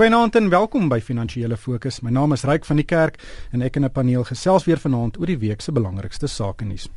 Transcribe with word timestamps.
Goeienaand 0.00 0.36
en 0.36 0.46
welkom 0.48 0.86
by 0.88 0.96
Finansiële 1.04 1.58
Fokus. 1.60 1.98
My 2.00 2.08
naam 2.08 2.32
is 2.32 2.46
Ryk 2.48 2.64
van 2.64 2.78
die 2.80 2.86
Kerk 2.88 3.18
en 3.52 3.60
ek 3.60 3.74
en 3.76 3.84
'n 3.84 3.92
paneel 3.92 4.24
gesels 4.24 4.64
weer 4.64 4.78
vanaand 4.80 5.18
oor 5.20 5.26
die 5.26 5.38
week 5.38 5.60
se 5.60 5.72
belangrikste 5.72 6.26
sake 6.26 6.64
nuus. 6.64 6.88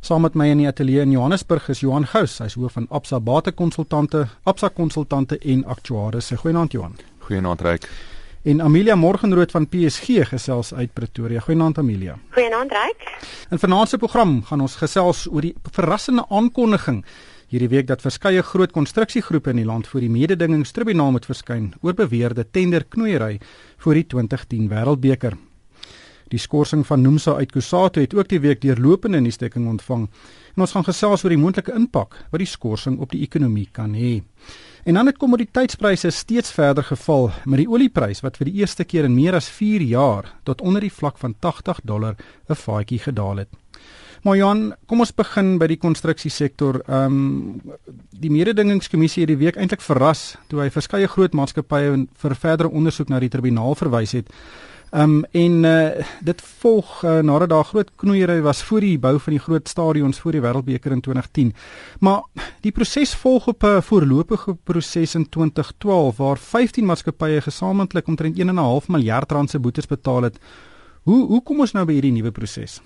Saam 0.00 0.20
met 0.22 0.34
my 0.34 0.48
in 0.48 0.58
die 0.58 0.66
ateljee 0.66 1.00
in 1.00 1.10
Johannesburg 1.10 1.68
is 1.68 1.80
Johan 1.80 2.06
Gous, 2.06 2.38
hy's 2.38 2.54
hoof 2.54 2.72
van 2.72 2.86
Absa 2.90 3.20
Batekonsultante, 3.20 4.26
Absa 4.42 4.68
Konsultante 4.68 5.38
en 5.38 5.64
Aktuarisse. 5.64 6.36
Goeienaand 6.36 6.72
Johan. 6.72 6.96
Goeienaand 7.18 7.60
Ryk. 7.60 7.88
En 8.42 8.62
Amelia 8.62 8.94
Morgenrood 8.94 9.50
van 9.50 9.68
PSG 9.68 10.28
gesels 10.28 10.74
uit 10.74 10.92
Pretoria. 10.92 11.40
Goeienaand 11.40 11.78
Amelia. 11.78 12.18
Goeienaand 12.30 12.70
Ryk. 12.70 13.24
In 13.50 13.58
vanaand 13.58 13.88
se 13.88 13.96
program 13.96 14.42
gaan 14.42 14.60
ons 14.60 14.76
gesels 14.76 15.26
oor 15.30 15.40
die 15.40 15.54
verrassende 15.70 16.24
aankondiging 16.28 17.04
hierdie 17.48 17.68
week 17.68 17.86
dat 17.86 18.02
verskeie 18.02 18.42
groot 18.42 18.72
konstruksiegroepe 18.72 19.50
in 19.50 19.62
die 19.62 19.68
land 19.68 19.86
voor 19.86 20.00
die 20.00 20.12
mededingingstribunaal 20.12 21.10
moet 21.16 21.26
verskyn 21.26 21.72
oor 21.82 21.94
beweerde 21.94 22.44
tenderknoeiery 22.50 23.40
vir 23.84 24.00
die 24.00 24.06
2010 24.06 24.70
Wêreldbeker. 24.70 25.36
Die 26.32 26.40
skorsing 26.40 26.82
van 26.88 27.02
Nomsa 27.04 27.36
uit 27.36 27.52
Kusatu 27.52 28.00
het 28.00 28.14
ook 28.16 28.28
die 28.28 28.40
week 28.40 28.62
deurlopende 28.62 29.20
nuusstekking 29.20 29.68
ontvang. 29.68 30.06
En 30.56 30.64
ons 30.64 30.72
gaan 30.72 30.86
gesels 30.86 31.24
oor 31.24 31.34
die 31.34 31.40
moontlike 31.40 31.74
impak 31.76 32.16
wat 32.32 32.40
die 32.40 32.48
skorsing 32.48 32.96
op 33.04 33.12
die 33.12 33.22
ekonomie 33.26 33.68
kan 33.72 33.94
hê. 33.94 34.22
En 34.84 34.98
dan 34.98 35.06
het 35.06 35.20
kommoditeitspryse 35.20 36.10
steeds 36.10 36.52
verder 36.52 36.84
geval 36.84 37.30
met 37.44 37.62
die 37.62 37.68
olieprys 37.68 38.24
wat 38.24 38.40
vir 38.40 38.50
die 38.50 38.60
eerste 38.64 38.84
keer 38.84 39.06
in 39.08 39.14
meer 39.16 39.36
as 39.38 39.48
4 39.48 39.84
jaar 39.88 40.32
tot 40.44 40.60
onder 40.60 40.84
die 40.84 40.92
vlak 40.92 41.20
van 41.22 41.36
80 41.38 41.80
dollar 41.84 42.16
'n 42.48 42.54
vaatjie 42.54 42.98
gedaal 42.98 43.36
het. 43.44 43.63
Maar 44.24 44.36
Jan, 44.36 44.60
kom 44.88 45.02
ons 45.04 45.10
begin 45.12 45.58
by 45.60 45.66
die 45.68 45.80
konstruksiesektor. 45.80 46.78
Ehm 46.88 47.16
um, 47.16 47.72
die 48.24 48.30
mededingingskommissie 48.32 49.26
het 49.26 49.28
die 49.34 49.40
week 49.42 49.58
eintlik 49.60 49.82
verras 49.84 50.38
toe 50.48 50.62
hy 50.62 50.70
verskeie 50.72 51.10
groot 51.12 51.34
maatskappye 51.36 52.06
vir 52.22 52.34
verdere 52.40 52.70
ondersoek 52.72 53.10
na 53.12 53.18
die 53.20 53.28
tribunaal 53.28 53.76
verwys 53.76 54.14
het. 54.16 54.30
Ehm 54.94 55.18
um, 55.18 55.26
en 55.36 55.58
uh, 55.68 56.06
dit 56.24 56.40
volg 56.62 56.94
uh, 57.04 57.18
nadat 57.20 57.52
daar 57.52 57.68
groot 57.68 57.90
knoeiery 58.00 58.38
was 58.46 58.62
voor 58.64 58.80
die 58.80 58.96
bou 58.98 59.18
van 59.26 59.36
die 59.36 59.42
groot 59.44 59.68
stadions 59.68 60.22
vir 60.24 60.38
die 60.38 60.42
Wêreldbeker 60.46 60.96
in 60.96 61.04
2010. 61.04 61.52
Maar 62.00 62.48
die 62.64 62.72
proses 62.72 63.12
volg 63.26 63.52
op 63.52 63.62
'n 63.64 63.82
voorlopige 63.82 64.56
proses 64.64 65.14
in 65.14 65.28
2012 65.28 66.16
waar 66.16 66.38
15 66.38 66.86
maatskappye 66.86 67.40
gesamentlik 67.40 68.08
omtrent 68.08 68.38
1.5 68.38 68.88
miljard 68.88 69.32
rand 69.32 69.50
se 69.50 69.58
boetes 69.58 69.86
betaal 69.86 70.22
het. 70.22 70.38
Hoe 71.02 71.26
hoe 71.26 71.42
kom 71.42 71.60
ons 71.60 71.72
nou 71.72 71.84
by 71.84 71.92
hierdie 71.92 72.12
nuwe 72.12 72.30
proses? 72.30 72.80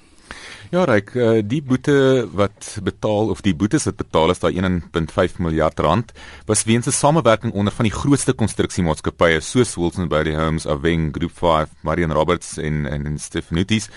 Ja, 0.71 0.85
Ryk, 0.85 1.15
eh, 1.17 1.41
die 1.41 1.63
boete 1.65 2.29
wat 2.37 2.75
betaal 2.85 3.31
of 3.33 3.41
die 3.41 3.55
boetes 3.57 3.87
wat 3.89 3.97
betaal 3.97 4.31
is 4.31 4.43
daai 4.43 4.53
1.5 4.61 5.39
miljard 5.39 5.81
rand 5.81 6.13
was 6.47 6.65
weens 6.69 6.87
'n 6.87 6.93
samewerking 6.93 7.53
onder 7.53 7.73
van 7.73 7.89
die 7.89 7.95
grootste 7.95 8.33
konstruksiemaatskappye 8.33 9.41
soos 9.41 9.77
Wilson 9.77 10.09
Bailey 10.09 10.37
Homes, 10.37 10.67
Aveng, 10.67 11.13
Group 11.15 11.33
5, 11.33 11.69
Marion 11.83 12.13
Roberts 12.13 12.59
en 12.59 12.87
en, 12.87 13.07
en 13.07 13.19
Stefanutis 13.19 13.89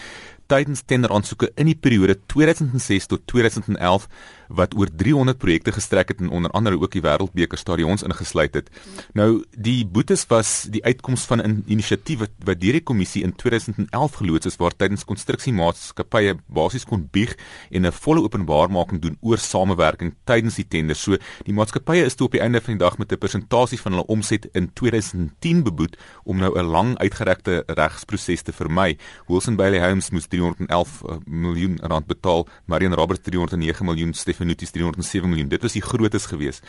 tydens 0.52 0.84
tenderaansoeke 0.86 1.52
in 1.56 1.70
die 1.72 1.78
periode 1.80 2.18
2006 2.34 3.08
tot 3.12 3.28
2011 3.32 4.08
wat 4.56 4.76
oor 4.78 4.90
300 4.96 5.38
projekte 5.38 5.72
gestrek 5.72 6.12
het 6.14 6.20
en 6.20 6.30
onder 6.30 6.52
andere 6.52 6.80
ook 6.80 6.92
die 6.92 7.02
Wêreldbeker 7.02 7.58
stadions 7.58 8.04
ingesluit 8.04 8.54
het. 8.54 8.70
Nou 9.14 9.44
die 9.56 9.86
boetes 9.86 10.26
was 10.28 10.68
die 10.70 10.84
uitkoms 10.84 11.26
van 11.30 11.42
'n 11.42 11.64
inisiatief 11.68 12.20
wat, 12.20 12.32
wat 12.44 12.60
deur 12.60 12.74
die 12.74 12.84
kommissie 12.84 13.24
in 13.24 13.36
2011 13.36 14.14
geloods 14.14 14.46
is 14.46 14.56
waar 14.56 14.76
tydens 14.76 15.06
konstruksiemaatskappye 15.06 16.36
basies 16.48 16.86
kon 16.86 17.08
bieg 17.12 17.38
en 17.72 17.86
'n 17.86 17.92
volle 17.92 18.22
openbaarmaking 18.22 19.02
doen 19.02 19.18
oor 19.22 19.38
samewerking 19.38 20.16
tydens 20.26 20.56
die 20.56 20.68
tender. 20.68 20.96
So 20.96 21.18
die 21.44 21.54
maatskappye 21.54 22.06
is 22.06 22.16
toe 22.16 22.26
op 22.26 22.32
die 22.32 22.42
einde 22.42 22.62
van 22.62 22.78
die 22.78 22.84
dag 22.84 22.98
met 22.98 23.12
'n 23.12 23.18
persentasie 23.18 23.80
van 23.80 23.92
hulle 23.92 24.08
omset 24.08 24.48
in 24.54 24.74
2010 24.74 25.64
beboet 25.64 25.98
om 26.24 26.38
nou 26.38 26.60
'n 26.60 26.66
lang 26.66 26.98
uitgerekte 26.98 27.64
regsproses 27.68 28.42
te 28.42 28.52
vermy. 28.52 28.98
Wilson 29.28 29.56
Bailey 29.56 29.80
Homes 29.80 30.10
moes 30.10 30.28
311 30.28 31.02
uh, 31.06 31.16
miljoen 31.26 31.80
rand 31.82 32.06
betaal, 32.06 32.48
Marion 32.66 32.94
Roberts 32.94 33.22
309 33.24 33.86
miljoen 33.86 34.14
Stef 34.14 34.41
Minuties 34.42 34.74
307 34.74 35.30
miljoen. 35.30 35.50
Dit 35.52 35.62
was 35.66 35.78
die 35.78 35.84
grootes 35.86 36.26
gewees. 36.32 36.62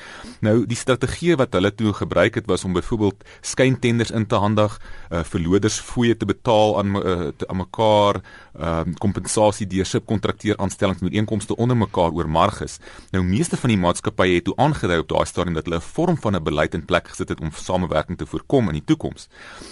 Nou 0.45 0.63
die 0.69 0.79
strategie 0.79 1.37
wat 1.41 1.55
hulle 1.57 1.73
toe 1.75 1.93
gebruik 1.97 2.37
het 2.39 2.47
was 2.51 2.65
om 2.69 2.77
byvoorbeeld 2.77 3.25
skyntenders 3.41 4.13
in 4.13 4.27
te 4.29 4.39
handig, 4.41 4.79
uh, 5.11 5.23
verloders 5.25 5.81
fooie 5.81 6.17
te 6.17 6.29
betaal 6.29 6.79
aan 6.79 6.97
uh, 6.97 7.31
te, 7.37 7.49
aan 7.49 7.61
mekaar, 7.63 8.21
uh, 8.59 8.83
kompensasie 9.03 9.67
deur 9.67 9.89
subkontrakteur 9.89 10.59
aanstellings 10.63 11.03
met 11.03 11.17
inkomste 11.17 11.57
onder 11.57 11.77
mekaar 11.77 12.13
oor 12.13 12.29
marges. 12.29 12.79
Nou 13.13 13.25
meeste 13.25 13.57
van 13.57 13.73
die 13.73 13.81
maatskappye 13.81 14.39
het 14.39 14.47
toe 14.49 14.57
aangedui 14.61 14.99
op 15.03 15.09
daai 15.09 15.27
stadium 15.27 15.57
dat 15.59 15.69
hulle 15.69 15.81
'n 15.81 15.89
vorm 15.95 16.17
van 16.17 16.37
'n 16.37 16.43
beleid 16.43 16.75
in 16.75 16.85
plek 16.85 17.09
gesit 17.09 17.29
het 17.29 17.41
om 17.41 17.51
samewerking 17.53 18.19
te 18.19 18.27
voorkom 18.27 18.69
in 18.69 18.79
die 18.81 18.85
toekoms. 18.85 19.29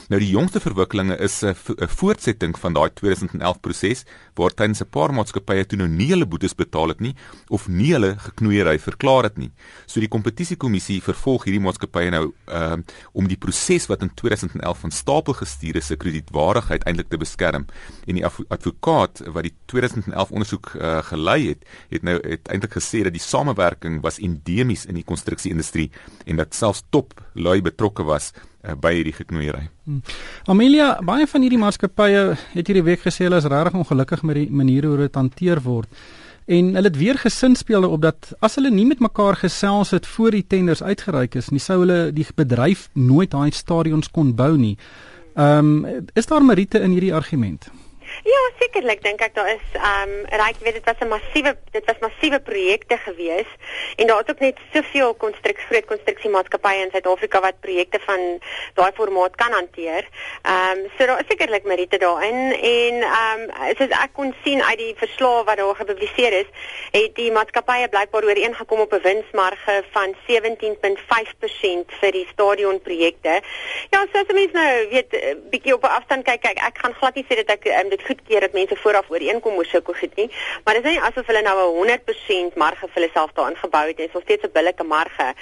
Nou 0.09 0.21
die 0.21 0.31
jongste 0.31 0.61
verwikkelinge 0.61 1.17
is 1.19 1.43
'n 1.43 1.55
voortsetting 2.00 2.59
van 2.59 2.72
daai 2.72 2.91
2011 2.94 3.61
proses 3.61 4.05
waar 4.34 4.55
tydens 4.55 4.81
'n 4.81 4.91
paar 4.91 5.12
maatskappye 5.12 5.67
toe 5.67 5.78
nou 5.78 5.88
nie 5.88 6.09
hulle 6.09 6.27
boetes 6.27 6.55
betaal 6.55 6.88
het 6.88 7.00
nie 7.00 7.15
of 7.49 7.69
nie 7.69 7.90
hulle 7.95 8.15
geknoeiery 8.19 8.77
verklaar 8.83 9.28
het 9.28 9.39
nie. 9.41 9.51
So 9.87 10.03
die 10.03 10.11
kompetisiekommissie 10.11 11.01
vervolg 11.05 11.47
hierdie 11.47 11.62
maatskappye 11.62 12.12
nou 12.15 12.23
uh, 12.31 12.78
om 13.12 13.28
die 13.31 13.39
proses 13.41 13.89
wat 13.91 14.05
in 14.06 14.12
2011 14.19 14.84
van 14.84 14.95
stapel 14.95 15.37
gestuur 15.39 15.81
is 15.81 15.91
se 15.91 15.99
kredietwaardigheid 16.00 16.87
eintlik 16.89 17.11
te 17.11 17.21
beskerm. 17.21 17.67
En 18.06 18.19
die 18.19 18.27
advokaat 18.27 19.25
wat 19.27 19.49
die 19.49 19.55
2011 19.73 20.31
ondersoek 20.31 20.73
uh, 20.77 20.99
gelei 21.11 21.41
het, 21.49 21.67
het 21.91 22.06
nou 22.06 22.19
het 22.21 22.49
eintlik 22.53 22.79
gesê 22.79 23.05
dat 23.06 23.17
die 23.17 23.25
samewerking 23.25 24.00
was 24.05 24.21
endemies 24.23 24.87
in 24.87 24.99
die 24.99 25.06
konstruksieindustrie 25.06 25.91
en 26.27 26.41
dat 26.41 26.55
selfs 26.56 26.84
top 26.91 27.15
lui 27.34 27.61
betrokke 27.65 28.06
was 28.06 28.33
uh, 28.33 28.75
by 28.75 28.95
hierdie 28.99 29.17
geknoeiery. 29.17 29.67
Hmm. 29.84 30.03
Amelia, 30.50 30.95
baie 31.06 31.27
van 31.31 31.45
hierdie 31.47 31.61
maatskappye 31.61 32.25
het 32.55 32.71
hierdie 32.71 32.87
week 32.87 33.05
gesê 33.06 33.27
hulle 33.29 33.41
is 33.41 33.49
regtig 33.50 33.79
ongelukkig 33.81 34.25
met 34.29 34.43
die 34.43 34.49
manier 34.50 34.89
hoe 34.89 34.99
dit 35.05 35.21
hanteer 35.21 35.62
word 35.65 35.89
en 36.50 36.72
hulle 36.75 36.88
het 36.91 36.99
weer 36.99 37.19
gesin 37.19 37.55
speel 37.55 37.87
op 37.87 38.03
dat 38.03 38.33
as 38.43 38.56
hulle 38.59 38.72
nie 38.75 38.87
met 38.88 39.03
mekaar 39.03 39.37
gesels 39.38 39.93
het 39.94 40.06
voor 40.06 40.34
die 40.34 40.47
tenders 40.47 40.83
uitgereik 40.83 41.37
is 41.38 41.50
nie 41.55 41.62
sou 41.62 41.78
hulle 41.84 42.00
die 42.16 42.27
bedryf 42.34 42.88
nooit 42.93 43.31
daai 43.31 43.50
stadions 43.55 44.11
kon 44.11 44.34
bou 44.34 44.56
nie. 44.59 44.77
Ehm 45.38 45.84
um, 45.87 46.09
is 46.19 46.27
daar 46.27 46.44
meriete 46.44 46.83
in 46.83 46.91
hierdie 46.91 47.15
argument? 47.15 47.71
Ja, 48.25 48.41
sekerlik 48.59 49.03
dink 49.03 49.21
ek 49.21 49.34
daar 49.34 49.48
is 49.48 49.66
ehm 49.72 50.10
um, 50.10 50.25
ryk 50.43 50.59
weet 50.60 50.76
dit 50.78 50.84
was 50.84 51.00
'n 51.00 51.09
massiewe 51.09 51.56
dit 51.71 51.84
was 51.84 51.98
massiewe 52.00 52.41
projekte 52.41 52.97
gewees 52.97 53.50
en 53.97 54.06
daar 54.06 54.19
het 54.19 54.31
ook 54.31 54.38
net 54.38 54.59
soveel 54.72 55.15
konstruksie 55.15 55.66
groot 55.71 55.87
konstruksiemaatskappye 55.87 56.82
in 56.84 56.91
Suid-Afrika 56.91 57.41
wat 57.41 57.60
projekte 57.60 57.99
van 58.04 58.20
daai 58.75 58.93
formaat 58.94 59.34
kan 59.37 59.53
hanteer. 59.53 60.09
Ehm 60.43 60.78
um, 60.78 60.91
so 60.99 61.06
daar 61.06 61.20
is 61.20 61.26
sekerlik 61.28 61.65
meriete 61.65 61.99
daarin 61.99 62.53
en 62.53 62.94
ehm 63.03 63.41
um, 63.41 63.75
soos 63.78 63.88
ek 64.04 64.12
kon 64.12 64.34
sien 64.44 64.62
uit 64.62 64.78
die 64.78 64.94
verslae 64.97 65.44
wat 65.44 65.56
daar 65.56 65.75
gepubliseer 65.75 66.32
is, 66.32 66.50
het 66.91 67.15
die 67.15 67.32
maatskappye 67.32 67.88
blykbaar 67.88 68.25
ooreengekom 68.25 68.81
op 68.81 68.93
'n 68.93 69.03
winsmarge 69.03 69.84
van 69.91 70.15
17.5% 70.26 71.93
vir 72.00 72.12
die 72.12 72.26
stadionprojekte. 72.32 73.43
Ja, 73.91 74.06
so 74.12 74.19
as 74.19 74.32
mense 74.32 74.56
nou 74.56 74.88
weet 74.88 75.10
bietjie 75.50 75.75
op 75.75 75.84
'n 75.84 75.97
afstand 75.99 76.25
kyk, 76.25 76.41
kyk 76.41 76.59
ek 76.59 76.78
gaan 76.78 76.94
glad 76.94 77.15
nie 77.15 77.26
sê 77.28 77.34
dat 77.37 77.50
ek 77.56 77.65
um, 77.65 77.88
dit 77.88 78.00
goedkeur 78.06 78.41
dat 78.41 78.53
mense 78.53 78.77
vooraf 78.77 79.11
ooreenkom 79.11 79.56
oor 79.56 79.65
sulke 79.65 79.94
goed 79.94 80.16
nie, 80.16 80.31
maar 80.65 80.75
dit 80.75 80.84
is 80.84 80.91
nie 80.91 81.00
asof 81.00 81.27
hulle 81.27 81.43
nou 81.43 81.56
'n 81.61 81.77
100% 81.77 82.56
marge 82.56 82.87
vir 82.87 82.94
hulle 82.94 83.11
self 83.12 83.31
daarin 83.34 83.56
gebou 83.56 83.87
het 83.87 83.97
nie, 83.97 84.06
dit 84.06 84.09
is 84.09 84.15
nog 84.15 84.22
steeds 84.22 84.44
'n 84.44 84.53
billike 84.53 84.84
marge. 84.84 85.34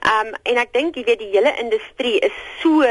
Ehm 0.00 0.26
um, 0.26 0.34
en 0.42 0.56
ek 0.56 0.72
dink 0.72 0.94
jy 0.94 1.04
weet 1.04 1.18
die 1.18 1.34
hele 1.36 1.54
industrie 1.58 2.18
is 2.18 2.36
so 2.60 2.82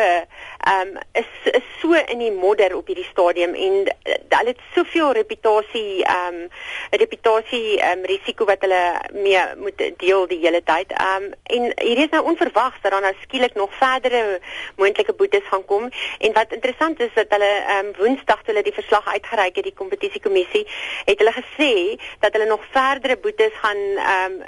um, 0.67 0.97
is 1.13 1.53
is 1.53 1.63
so 1.81 1.93
in 1.93 2.19
die 2.19 2.31
modder 2.31 2.75
op 2.75 2.87
hierdie 2.87 3.07
stadium 3.11 3.53
en 3.53 3.75
hulle 4.05 4.51
het 4.51 4.61
soveel 4.75 5.11
reputasie 5.17 6.03
ehm 6.03 6.39
um, 6.41 6.49
reputasie 6.91 7.79
ehm 7.79 7.99
um, 7.99 8.05
risiko 8.05 8.45
wat 8.49 8.65
hulle 8.65 8.81
mee 9.13 9.43
moet 9.61 9.83
deel 9.97 10.27
die 10.27 10.39
hele 10.43 10.61
tyd. 10.63 10.91
Ehm 10.91 11.23
um, 11.23 11.33
en 11.43 11.71
hier 11.87 12.01
is 12.05 12.11
nou 12.13 12.23
onverwags 12.31 12.81
dat 12.81 12.91
daar 12.91 13.01
nou 13.01 13.13
skielik 13.21 13.53
nog 13.53 13.73
verdere 13.79 14.39
moontlike 14.75 15.13
boetes 15.13 15.47
gaan 15.51 15.65
kom 15.65 15.89
en 16.19 16.33
wat 16.33 16.53
interessant 16.53 16.99
is 16.99 17.13
dat 17.13 17.29
hulle 17.29 17.51
ehm 17.67 17.85
um, 17.85 17.93
Woensdag 17.99 18.41
toe 18.43 18.53
hulle 18.53 18.63
die 18.63 18.79
verslag 18.79 19.07
uitgereik 19.07 19.55
het 19.55 19.69
die 19.69 19.79
kompetisiekommissie 19.81 20.65
het 21.05 21.19
hulle 21.19 21.35
gesê 21.41 21.71
dat 22.19 22.33
hulle 22.33 22.49
nog 22.49 22.65
verdere 22.71 23.17
boetes 23.17 23.53
gaan 23.61 23.83
ehm 23.95 24.41
um, 24.41 24.43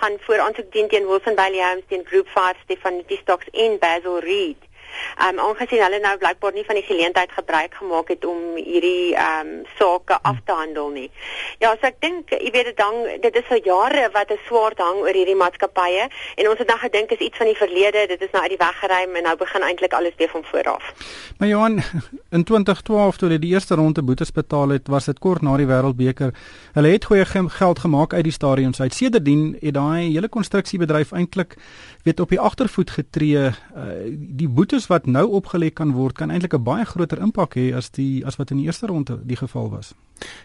gaan 0.00 0.16
voor 0.20 0.40
aansoek 0.40 0.72
dien 0.72 0.88
teen 0.88 1.06
Bailey 1.34 1.62
Homes 1.62 1.84
teen 1.88 2.06
Group 2.06 2.28
5 2.28 2.56
Stefan 2.62 3.02
Stocks 3.08 3.46
en 3.52 3.78
Basil 3.78 4.18
Reed 4.18 4.67
Ehm 5.18 5.38
um, 5.38 5.44
aangesien 5.48 5.82
hulle 5.82 6.00
nou 6.00 6.16
blykbaar 6.18 6.52
nie 6.52 6.64
van 6.64 6.74
die 6.74 6.86
geleentheid 6.86 7.32
gebruik 7.32 7.74
gemaak 7.74 8.08
het 8.08 8.24
om 8.24 8.56
hierdie 8.56 9.14
ehm 9.14 9.46
um, 9.46 9.64
sake 9.78 10.18
af 10.22 10.36
te 10.44 10.52
handel 10.52 10.90
nie. 10.90 11.10
Ja, 11.58 11.74
so 11.80 11.86
ek 11.86 12.00
dink 12.00 12.30
jy 12.30 12.50
weet 12.52 12.70
dit 12.72 12.80
hang 12.80 13.20
dit 13.22 13.36
is 13.36 13.48
vir 13.48 13.62
jare 13.64 14.08
wat 14.12 14.30
'n 14.30 14.40
swaard 14.46 14.78
hang 14.78 15.00
oor 15.04 15.16
hierdie 15.20 15.36
maatskappye 15.36 16.08
en 16.36 16.48
ons 16.48 16.58
het 16.58 16.68
dan 16.68 16.78
gedink 16.78 17.10
is 17.10 17.18
iets 17.18 17.36
van 17.36 17.46
die 17.46 17.56
verlede, 17.56 18.06
dit 18.06 18.22
is 18.22 18.30
nou 18.32 18.42
uit 18.42 18.54
die 18.54 18.64
weg 18.66 18.78
geruim 18.80 19.16
en 19.16 19.22
nou 19.22 19.36
begin 19.36 19.62
eintlik 19.62 19.92
alles 19.92 20.14
weer 20.16 20.28
van 20.28 20.44
voor 20.44 20.68
af. 20.74 20.92
Maar 21.38 21.48
Johan, 21.48 21.82
in 22.36 22.44
2012 22.44 23.16
toe 23.16 23.28
hulle 23.28 23.40
die 23.40 23.52
eerste 23.52 23.74
ronde 23.74 24.02
boetes 24.02 24.32
betaal 24.32 24.68
het, 24.68 24.88
was 24.88 25.04
dit 25.04 25.18
kort 25.18 25.42
na 25.42 25.56
die 25.56 25.66
Wêreldbeker. 25.66 26.34
Hulle 26.72 26.88
het 26.88 27.04
goeie 27.04 27.24
geld 27.24 27.78
gemaak 27.78 28.14
uit 28.14 28.24
die 28.24 28.32
stadions 28.32 28.80
uit. 28.80 28.94
Sedertdien 28.94 29.56
het 29.60 29.74
daai 29.74 30.12
hele 30.12 30.28
konstruksiebedryf 30.28 31.12
eintlik 31.12 31.56
weet 32.04 32.20
op 32.20 32.28
die 32.28 32.40
agtervoet 32.40 32.90
getree. 32.90 33.48
Uh, 33.48 33.52
die 34.12 34.48
boetes 34.48 34.77
wat 34.86 35.06
nou 35.06 35.26
opgelê 35.40 35.72
kan 35.72 35.92
word 35.92 36.14
kan 36.14 36.30
eintlik 36.30 36.54
'n 36.54 36.62
baie 36.62 36.84
groter 36.84 37.18
impak 37.18 37.56
hê 37.56 37.74
as 37.74 37.90
die 37.90 38.24
as 38.26 38.36
wat 38.36 38.50
in 38.50 38.56
die 38.56 38.66
eerste 38.66 38.86
ronde 38.86 39.18
die 39.24 39.36
geval 39.36 39.70
was. 39.70 39.94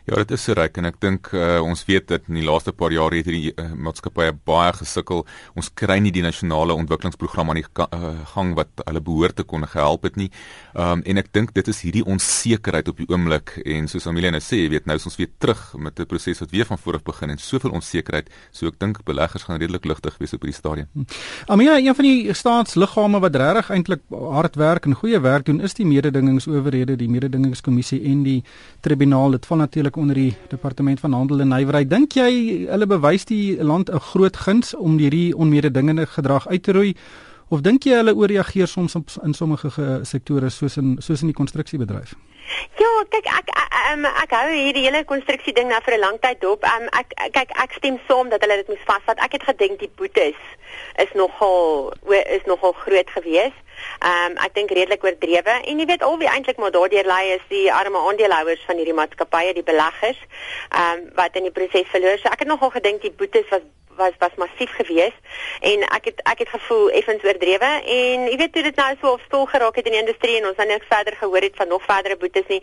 Ja, 0.06 0.16
dit 0.20 0.32
is 0.36 0.44
so 0.44 0.54
reg 0.58 0.76
en 0.80 0.86
ek 0.90 1.00
dink 1.00 1.30
uh, 1.32 1.62
ons 1.64 1.86
weet 1.88 2.10
dat 2.12 2.26
in 2.28 2.42
die 2.42 2.46
laaste 2.46 2.74
paar 2.76 2.92
jare 2.92 3.22
het 3.22 3.28
hierdie 3.30 3.54
uh, 3.56 3.70
maatskappye 3.74 4.34
baie 4.46 4.74
gesukkel. 4.76 5.24
Ons 5.56 5.70
kry 5.80 6.00
nie 6.04 6.12
die 6.12 6.24
nasionale 6.26 6.76
ontwikkelingsprogram 6.76 7.54
aan 7.54 7.62
die 7.62 7.66
uh, 7.86 8.12
gang 8.34 8.54
wat 8.58 8.84
hulle 8.84 9.02
behoort 9.04 9.38
te 9.40 9.46
kon 9.48 9.64
gehelp 9.64 10.04
het 10.10 10.20
nie. 10.20 10.30
Um, 10.76 11.02
en 11.08 11.22
ek 11.22 11.32
dink 11.36 11.54
dit 11.56 11.68
is 11.72 11.80
hierdie 11.86 12.04
onsekerheid 12.04 12.92
op 12.92 13.00
die 13.00 13.08
oomblik 13.10 13.56
en 13.64 13.88
soos 13.92 14.08
Amelia 14.10 14.34
nou 14.34 14.42
sê, 14.44 14.60
jy 14.64 14.74
weet 14.74 14.90
nou 14.90 14.98
is 15.00 15.08
ons 15.08 15.18
weer 15.20 15.32
terug 15.40 15.62
met 15.78 16.00
'n 16.00 16.06
proses 16.06 16.40
wat 16.44 16.52
weer 16.52 16.66
van 16.66 16.78
voor 16.78 16.96
af 17.00 17.04
begin 17.04 17.30
en 17.30 17.38
soveel 17.38 17.72
onsekerheid. 17.72 18.30
So 18.52 18.68
ek 18.68 18.80
dink 18.80 19.04
beleggers 19.06 19.44
gaan 19.44 19.60
redelik 19.60 19.86
ligtig 19.86 20.18
wees 20.20 20.34
op 20.34 20.42
hierdie 20.42 20.60
stadium. 20.60 20.88
Hm. 20.94 21.08
Amelia, 21.48 21.78
een 21.78 21.96
van 21.96 22.06
die 22.06 22.34
staatsliggame 22.34 23.20
wat 23.20 23.36
regtig 23.36 23.70
eintlik 23.70 24.02
hard 24.10 24.56
werk 24.56 24.86
en 24.86 24.96
goeie 24.96 25.20
werk 25.20 25.46
doen 25.46 25.62
is 25.62 25.74
die 25.74 25.86
mededingingsowerhede, 25.86 26.96
die 26.96 27.10
mededingingskommissie 27.10 28.04
en 28.04 28.24
die 28.24 28.44
tribunaal. 28.82 29.32
Dit 29.32 29.46
val 29.46 29.63
natuurlik 29.64 29.96
onder 29.98 30.20
die 30.20 30.34
departement 30.52 31.00
van 31.00 31.16
handel 31.16 31.44
en 31.44 31.54
nywerheid. 31.54 31.90
Dink 31.90 32.18
jy 32.20 32.32
hulle 32.70 32.88
bewys 32.88 33.26
die 33.26 33.64
land 33.64 33.90
'n 33.90 34.00
groot 34.12 34.38
guns 34.38 34.76
om 34.76 34.98
hierdie 34.98 35.36
onmededingende 35.36 36.06
gedrag 36.06 36.48
uit 36.48 36.64
te 36.64 36.72
roei? 36.72 36.94
Of 37.50 37.62
dink 37.62 37.84
jy 37.84 37.96
hulle 38.02 38.16
ooreageer 38.16 38.68
soms 38.68 38.96
in 39.24 39.34
sommige 39.34 39.70
sektore 40.04 40.50
soos 40.50 40.78
in 40.78 40.96
soos 41.00 41.22
in 41.22 41.28
die 41.28 41.38
konstruksiebedryf? 41.38 42.16
Ja, 42.82 42.92
kyk 43.10 43.28
ek 43.30 43.52
um, 43.94 44.06
ek 44.06 44.34
hou 44.36 44.50
hierdie 44.52 44.86
hele 44.88 45.04
konstruksie 45.08 45.54
ding 45.54 45.70
nou 45.72 45.80
vir 45.86 45.96
'n 45.98 46.04
lang 46.06 46.18
tyd 46.22 46.42
dop. 46.42 46.64
Um, 46.64 46.88
ek 47.00 47.14
kyk 47.32 47.52
ek 47.64 47.76
stem 47.78 48.00
saam 48.08 48.30
dat 48.30 48.42
hulle 48.42 48.58
dit 48.62 48.68
moet 48.68 48.86
vasvat. 48.86 49.20
Ek 49.20 49.32
het 49.38 49.44
gedink 49.44 49.80
die 49.80 49.92
boetes 49.96 50.40
is 50.98 51.12
nogal 51.14 51.94
is 52.10 52.46
nogal 52.46 52.74
groot 52.74 53.10
geweest. 53.10 53.63
Ehm 54.00 54.32
um, 54.32 54.38
ek 54.46 54.56
dink 54.56 54.72
redelik 54.72 55.04
oordrewe. 55.04 55.60
En 55.64 55.80
jy 55.80 55.86
weet 55.86 56.04
al 56.04 56.18
wie 56.18 56.32
eintlik 56.32 56.58
maar 56.58 56.72
daardeur 56.72 57.08
lê 57.08 57.22
is 57.36 57.46
die 57.50 57.68
arme 57.74 57.98
aandeelhouers 57.98 58.66
van 58.68 58.82
hierdie 58.82 58.98
maatskappye, 58.98 59.54
die 59.54 59.70
beleggers, 59.70 60.20
ehm 60.70 61.00
um, 61.00 61.08
wat 61.16 61.36
in 61.36 61.50
die 61.50 61.56
proses 61.56 61.88
verloor. 61.96 62.20
So 62.20 62.34
ek 62.34 62.46
het 62.46 62.52
nogal 62.52 62.76
gedink 62.80 63.02
die 63.02 63.16
boetes 63.24 63.50
was 63.50 63.66
was 63.98 64.14
was 64.20 64.36
massief 64.36 64.72
geweest. 64.76 65.20
En 65.60 65.84
ek 65.98 66.06
het 66.06 66.22
ek 66.24 66.40
het 66.44 66.50
gevoel 66.50 66.90
effens 67.00 67.24
oordrewe. 67.24 67.72
En 67.98 68.28
jy 68.30 68.38
weet 68.38 68.54
toe 68.54 68.64
dit 68.64 68.76
nou 68.76 68.90
so 69.02 69.12
op 69.12 69.22
stoel 69.26 69.46
geraak 69.46 69.76
het 69.76 69.86
in 69.86 69.96
die 69.98 70.02
industrie 70.02 70.38
en 70.38 70.48
ons 70.48 70.58
dan 70.58 70.68
net 70.68 70.86
verder 70.90 71.16
gehoor 71.20 71.46
het 71.48 71.56
van 71.56 71.68
nog 71.68 71.84
verdere 71.84 72.18
boetes 72.18 72.48
nie 72.48 72.62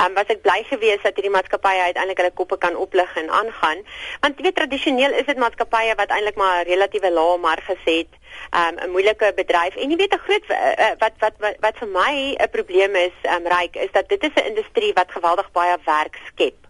um, 0.00 0.14
was 0.14 0.32
ek 0.32 0.42
bly 0.42 0.62
geweest 0.68 1.02
dat 1.06 1.14
hierdie 1.14 1.34
maatskappye 1.34 1.86
uiteindelik 1.90 2.22
hulle 2.22 2.38
koppe 2.42 2.58
kan 2.58 2.76
oplig 2.76 3.16
en 3.16 3.30
aangaan. 3.30 3.84
Want 4.20 4.38
jy 4.38 4.48
weet 4.48 4.58
tradisioneel 4.62 5.18
is 5.22 5.28
dit 5.28 5.38
maatskappye 5.38 5.96
wat 5.96 6.14
eintlik 6.16 6.40
maar 6.40 6.64
relatiewe 6.66 7.12
lae 7.12 7.38
marges 7.38 7.84
het 7.84 8.19
um, 8.54 8.74
'n 8.78 8.90
moeilike 8.90 9.32
bedryf 9.36 9.76
en 9.76 9.90
jy 9.90 9.96
weet 9.96 10.14
'n 10.14 10.24
groot 10.26 10.44
uh, 10.50 10.94
wat, 10.98 11.14
wat 11.18 11.34
wat 11.38 11.56
wat 11.60 11.76
vir 11.78 11.88
my 11.88 12.14
'n 12.38 12.50
probleem 12.50 12.96
is 12.96 13.16
um, 13.34 13.46
ryk 13.46 13.76
is 13.76 13.92
dat 13.92 14.08
dit 14.08 14.22
is 14.22 14.34
'n 14.34 14.50
industrie 14.52 14.92
wat 14.92 15.12
geweldig 15.12 15.52
baie 15.52 15.76
werk 15.84 16.18
skep 16.26 16.60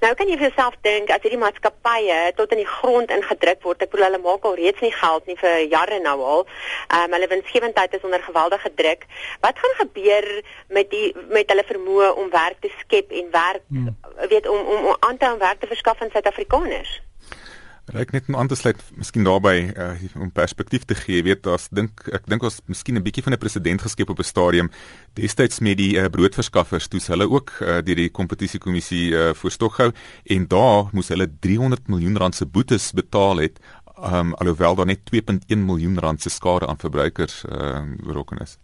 Nou 0.00 0.12
kan 0.14 0.28
jy 0.28 0.36
vir 0.38 0.48
jouself 0.48 0.76
dink 0.86 1.10
as 1.12 1.22
hierdie 1.24 1.40
maatskappye 1.40 2.18
tot 2.38 2.52
in 2.54 2.62
die 2.62 2.68
grond 2.68 3.12
ingedruk 3.14 3.62
word, 3.66 3.82
ek 3.84 3.92
bedoel 3.92 4.06
hulle 4.08 4.22
maak 4.24 4.46
al 4.48 4.56
reeds 4.60 4.84
nie 4.84 4.92
geld 4.94 5.28
nie 5.30 5.36
vir 5.40 5.58
jare 5.72 6.00
nou 6.04 6.16
al. 6.34 6.46
Ehm 6.46 7.06
um, 7.06 7.16
hulle 7.16 7.30
winsgewendheid 7.34 7.94
is 7.98 8.06
onder 8.06 8.22
geweldige 8.22 8.72
druk. 8.80 9.06
Wat 9.44 9.58
gaan 9.58 9.76
gebeur 9.82 10.30
met 10.68 10.90
die 10.94 11.12
met 11.28 11.52
hulle 11.52 11.66
vermoë 11.72 12.14
om 12.22 12.32
werk 12.34 12.60
te 12.64 12.72
skep 12.80 13.14
en 13.22 13.30
werk 13.36 13.62
hmm. 13.68 13.94
weet 14.32 14.48
om 14.48 14.74
om 14.78 14.96
aan 14.98 15.16
te 15.18 15.30
hou 15.30 15.38
werk 15.38 15.60
te 15.60 15.70
verskaf 15.70 16.02
aan 16.02 16.12
Suid-Afrikaners? 16.14 17.00
Ek 17.92 18.12
net 18.12 18.28
'n 18.28 18.34
ander 18.34 18.56
sluit 18.56 18.78
miskien 18.94 19.24
daarbey 19.24 19.72
uh, 19.76 19.98
om 20.14 20.30
perspektief 20.30 20.84
te 20.84 20.94
gee. 20.94 21.22
Weet, 21.22 21.42
daar's 21.42 21.68
dink 21.70 22.06
ek 22.12 22.26
dink 22.26 22.42
ons 22.42 22.60
miskien 22.66 22.96
'n 22.96 23.02
bietjie 23.02 23.22
van 23.22 23.32
'n 23.32 23.38
presedent 23.38 23.82
geskep 23.82 24.10
op 24.10 24.18
'n 24.18 24.24
stadium 24.24 24.70
destyds 25.14 25.60
met 25.60 25.76
die 25.76 25.98
uh, 25.98 26.06
broodverskaffers 26.06 26.88
toe 26.88 27.00
hulle 27.00 27.28
ook 27.28 27.50
uh, 27.60 27.82
deur 27.82 27.96
die 27.96 28.10
kompetisiekommissie 28.10 29.10
uh, 29.10 29.34
voorstok 29.34 29.76
hou 29.76 29.92
en 30.24 30.46
daar 30.46 30.88
moes 30.92 31.08
hulle 31.08 31.26
300 31.40 31.88
miljoen 31.88 32.16
rand 32.16 32.34
se 32.34 32.46
boetes 32.46 32.92
betaal 32.92 33.36
het 33.36 33.58
um, 33.98 34.34
alhoewel 34.34 34.74
daar 34.74 34.86
net 34.86 35.00
2.1 35.14 35.58
miljoen 35.58 35.98
rand 35.98 36.22
se 36.22 36.30
skade 36.30 36.66
aan 36.66 36.78
verbruikers 36.78 37.44
uh, 37.48 37.82
berokken 38.06 38.38
is. 38.38 38.58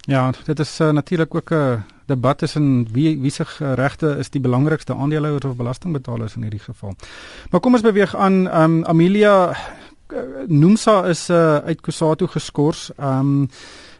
Ja, 0.00 0.32
dit 0.44 0.58
is 0.58 0.80
uh, 0.80 0.90
natuurlik 0.90 1.34
ook 1.34 1.50
'n 1.50 1.54
uh, 1.54 1.80
debat 2.12 2.38
tussen 2.38 2.86
wie 2.92 3.16
wie 3.22 3.30
se 3.30 3.44
regte 3.58 4.16
is 4.18 4.30
die 4.30 4.40
belangrikste 4.40 4.94
aandeelhouers 4.94 5.44
of 5.48 5.56
belastingbetalers 5.56 6.36
in 6.36 6.42
hierdie 6.46 6.62
geval. 6.62 6.94
Maar 7.50 7.60
kom 7.60 7.78
ons 7.78 7.86
beweeg 7.86 8.16
aan 8.16 8.44
um, 8.62 8.82
Amelia 8.84 9.36
uh, 9.50 10.18
Nomsa 10.46 11.02
is 11.10 11.28
uh, 11.30 11.56
uit 11.56 11.80
Kusatu 11.80 12.26
geskort. 12.26 12.90
Um, 13.00 13.48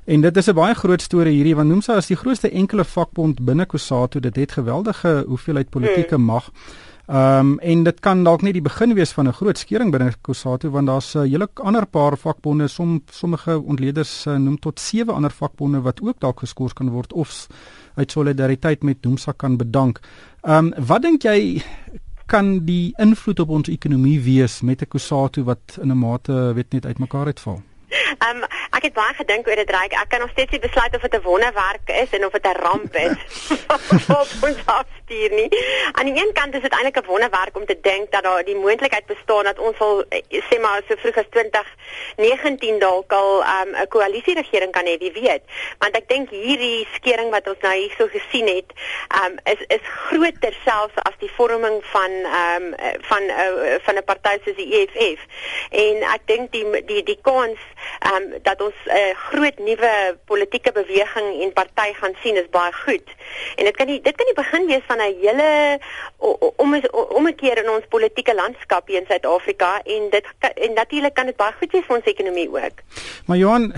en 0.04 0.20
dit 0.20 0.36
is 0.36 0.46
'n 0.46 0.54
baie 0.54 0.74
groot 0.74 1.02
storie 1.02 1.34
hierdie 1.34 1.56
want 1.56 1.68
Nomsa 1.68 1.96
is 1.96 2.06
die 2.06 2.16
grootste 2.16 2.50
enkele 2.50 2.84
vakbond 2.84 3.44
binne 3.44 3.66
Kusatu. 3.66 4.20
Dit 4.20 4.36
het 4.36 4.52
geweldige 4.52 5.24
hoeveelheid 5.26 5.70
politieke 5.70 6.14
hmm. 6.14 6.24
Ehm 7.06 7.38
um, 7.38 7.58
en 7.58 7.82
dit 7.82 8.00
kan 8.00 8.22
dalk 8.24 8.42
net 8.46 8.54
die 8.54 8.62
begin 8.62 8.94
wees 8.94 9.10
van 9.12 9.26
'n 9.26 9.32
groot 9.32 9.58
skering 9.58 9.90
binne 9.90 10.12
Kusatu 10.22 10.70
want 10.70 10.86
daar's 10.86 11.14
'n 11.14 11.18
uh, 11.18 11.30
hele 11.30 11.48
ander 11.54 11.86
paar 11.86 12.16
vakbonde, 12.16 12.68
som 12.68 13.02
sommige 13.10 13.58
ontleeders 13.60 14.26
uh, 14.26 14.36
noem 14.36 14.58
tot 14.58 14.80
sewe 14.80 15.12
ander 15.12 15.30
vakbonde 15.30 15.80
wat 15.80 16.00
ook 16.02 16.20
dalk 16.20 16.38
geskort 16.38 16.72
kan 16.72 16.90
word 16.90 17.12
of 17.12 17.46
uit 17.94 18.10
solidariteit 18.10 18.82
met 18.82 19.02
Doomsa 19.02 19.32
kan 19.36 19.56
bedank. 19.56 20.00
Ehm 20.42 20.66
um, 20.66 20.86
wat 20.86 21.02
dink 21.02 21.22
jy 21.22 21.62
kan 22.26 22.64
die 22.64 22.94
invloed 22.96 23.40
op 23.40 23.48
ons 23.48 23.68
ekonomie 23.68 24.20
wees 24.20 24.60
met 24.60 24.82
'n 24.82 24.88
Kusatu 24.88 25.44
wat 25.44 25.78
in 25.80 25.90
'n 25.90 25.98
mate 25.98 26.52
weet 26.54 26.72
net 26.72 26.86
uitmekaar 26.86 27.26
uitval? 27.26 27.62
Ehm 28.18 28.36
um, 28.36 28.42
ek 28.70 28.82
het 28.82 28.92
baie 28.92 29.14
gedink 29.14 29.48
oor 29.48 29.56
dit 29.56 29.70
reik. 29.70 29.92
Ek 29.92 30.08
kan 30.08 30.20
nog 30.20 30.30
steeds 30.30 30.50
nie 30.50 30.60
besluit 30.60 30.94
of 30.94 31.02
dit 31.02 31.14
'n 31.14 31.22
wonderwerk 31.22 31.88
is 32.02 32.10
en 32.10 32.26
of 32.26 32.32
dit 32.32 32.46
'n 32.46 32.60
ramp 32.66 32.94
is. 32.94 33.50
op 34.20 34.48
ons 34.48 34.62
afstuur 35.12 35.30
nie. 35.30 35.48
Aan 35.92 36.04
die 36.04 36.16
een 36.16 36.32
kant 36.32 36.54
is 36.54 36.60
dit 36.60 36.72
eintlik 36.72 36.96
'n 36.96 37.06
wonderwerk 37.06 37.56
om 37.56 37.66
te 37.66 37.78
dink 37.80 38.10
dat 38.10 38.22
daar 38.22 38.44
die 38.44 38.56
moontlikheid 38.56 39.06
bestaan 39.06 39.44
dat 39.44 39.58
ons 39.58 39.78
al 39.78 40.04
eh, 40.08 40.42
sê 40.50 40.60
maar 40.60 40.82
so 40.88 40.94
vroeg 40.96 41.16
as 41.16 41.30
2019 41.30 42.78
dalk 42.78 43.12
al 43.12 43.42
ehm, 43.42 43.68
'n 43.68 43.80
um, 43.80 43.88
koalisie 43.88 44.34
regering 44.34 44.72
kan 44.72 44.86
hê, 44.86 44.98
wie 44.98 45.12
weet. 45.12 45.42
Want 45.78 45.96
ek 45.96 46.08
dink 46.08 46.30
hierdie 46.30 46.86
skering 46.94 47.30
wat 47.30 47.48
ons 47.48 47.60
nou 47.60 47.74
hierso 47.74 48.06
gesien 48.06 48.46
het, 48.46 48.70
um, 49.24 49.38
is 49.44 49.60
is 49.66 49.84
groter 49.84 50.54
selfs 50.64 50.96
as 51.02 51.16
die 51.18 51.30
vorming 51.36 51.84
van 51.84 52.10
um, 52.10 52.74
van 53.00 53.22
uh, 53.22 53.74
van 53.82 53.94
'n 53.96 54.04
party 54.04 54.38
soos 54.44 54.56
die 54.56 54.72
EFF. 54.78 55.20
En 55.70 55.96
ek 56.02 56.26
dink 56.26 56.52
die 56.52 56.84
die 56.84 57.02
die 57.02 57.18
kans 57.22 57.58
um, 58.12 58.34
dat 58.42 58.60
ons 58.60 58.74
'n 58.84 58.90
uh, 58.96 59.14
groot 59.14 59.58
nuwe 59.58 60.18
politieke 60.24 60.72
beweging 60.72 61.42
en 61.42 61.52
party 61.52 61.92
gaan 61.92 62.16
sien 62.22 62.36
is 62.36 62.48
baie 62.50 62.72
goed. 62.72 63.08
En 63.56 63.64
dit 63.64 63.76
kan 63.76 63.86
nie 63.86 64.00
dit 64.00 64.16
kan 64.16 64.26
nie 64.26 64.34
begin 64.34 64.66
wees 64.66 64.86
van 64.86 65.01
'n 65.02 65.18
hele 65.20 65.78
om 66.56 66.74
om 67.18 67.26
'n 67.26 67.34
keer 67.34 67.58
in 67.62 67.70
ons 67.70 67.84
politieke 67.88 68.34
landskap 68.34 68.88
hier 68.88 69.00
in 69.00 69.06
Suid-Afrika 69.08 69.80
en 69.84 70.10
dit 70.10 70.26
en 70.40 70.74
natuurlik 70.74 71.14
kan 71.14 71.26
dit 71.26 71.36
baie 71.36 71.52
goed 71.58 71.72
wees 71.72 71.84
vir 71.86 71.96
ons 71.96 72.04
ekonomie 72.04 72.48
ook. 72.48 72.76
Maar 73.26 73.36
Johan, 73.36 73.72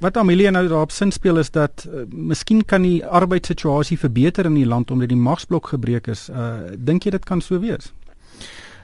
wat 0.00 0.16
Amelia 0.16 0.50
nou 0.50 0.68
daarop 0.68 0.90
sin 0.90 1.12
speel 1.12 1.38
is 1.38 1.50
dat 1.50 1.86
uh, 1.88 2.02
miskien 2.08 2.64
kan 2.64 2.82
die 2.82 3.06
arbeidssituasie 3.06 3.98
verbeter 3.98 4.44
in 4.44 4.54
die 4.54 4.66
land 4.66 4.90
omdat 4.90 5.08
die 5.08 5.16
magsblok 5.16 5.66
gebreek 5.66 6.06
is. 6.06 6.28
Uh, 6.28 6.54
Dink 6.78 7.02
jy 7.02 7.10
dit 7.10 7.24
kan 7.24 7.40
so 7.40 7.60
wees? 7.60 7.92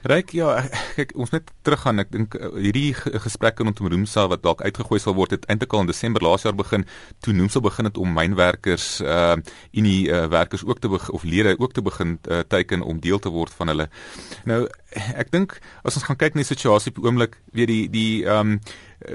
Ryk 0.07 0.31
ja, 0.31 0.53
kyk 0.95 1.11
ons 1.19 1.33
net 1.33 1.49
teruggaan. 1.67 1.99
Ek 1.99 2.11
dink 2.13 2.35
uh, 2.37 2.53
hierdie 2.55 2.93
gesprekke 2.95 3.65
rondom 3.67 3.89
Roomsa 3.91 4.27
wat 4.31 4.43
dalk 4.45 4.61
uitgegooi 4.63 4.99
sal 5.03 5.15
word 5.17 5.33
het 5.35 5.47
eintlik 5.51 5.73
al 5.75 5.83
in 5.83 5.89
Desember 5.89 6.23
laas 6.23 6.45
jaar 6.47 6.55
begin 6.55 6.85
toe 7.19 7.33
Roomsa 7.35 7.59
begin 7.63 7.89
het 7.89 7.99
om 7.99 8.13
mynwerkers 8.15 8.99
uh 9.03 9.35
en 9.39 9.85
die 9.85 10.07
uh, 10.07 10.25
werkers 10.31 10.63
ook 10.65 10.79
te 10.79 10.89
of 10.89 11.23
lede 11.23 11.55
ook 11.59 11.73
te 11.75 11.83
begin 11.83 12.17
uh, 12.31 12.39
teiken 12.47 12.81
om 12.81 12.99
deel 12.99 13.19
te 13.19 13.29
word 13.29 13.51
van 13.53 13.71
hulle. 13.73 13.89
Nou 14.47 14.61
ek 15.19 15.33
dink 15.35 15.57
as 15.83 15.99
ons 15.99 16.07
gaan 16.07 16.17
kyk 16.19 16.35
na 16.35 16.43
die 16.45 16.49
situasie 16.49 16.93
op 16.93 17.01
die 17.01 17.05
oomblik, 17.05 17.35
weer 17.51 17.67
die 17.69 17.89
die 17.91 18.23
um 18.23 18.59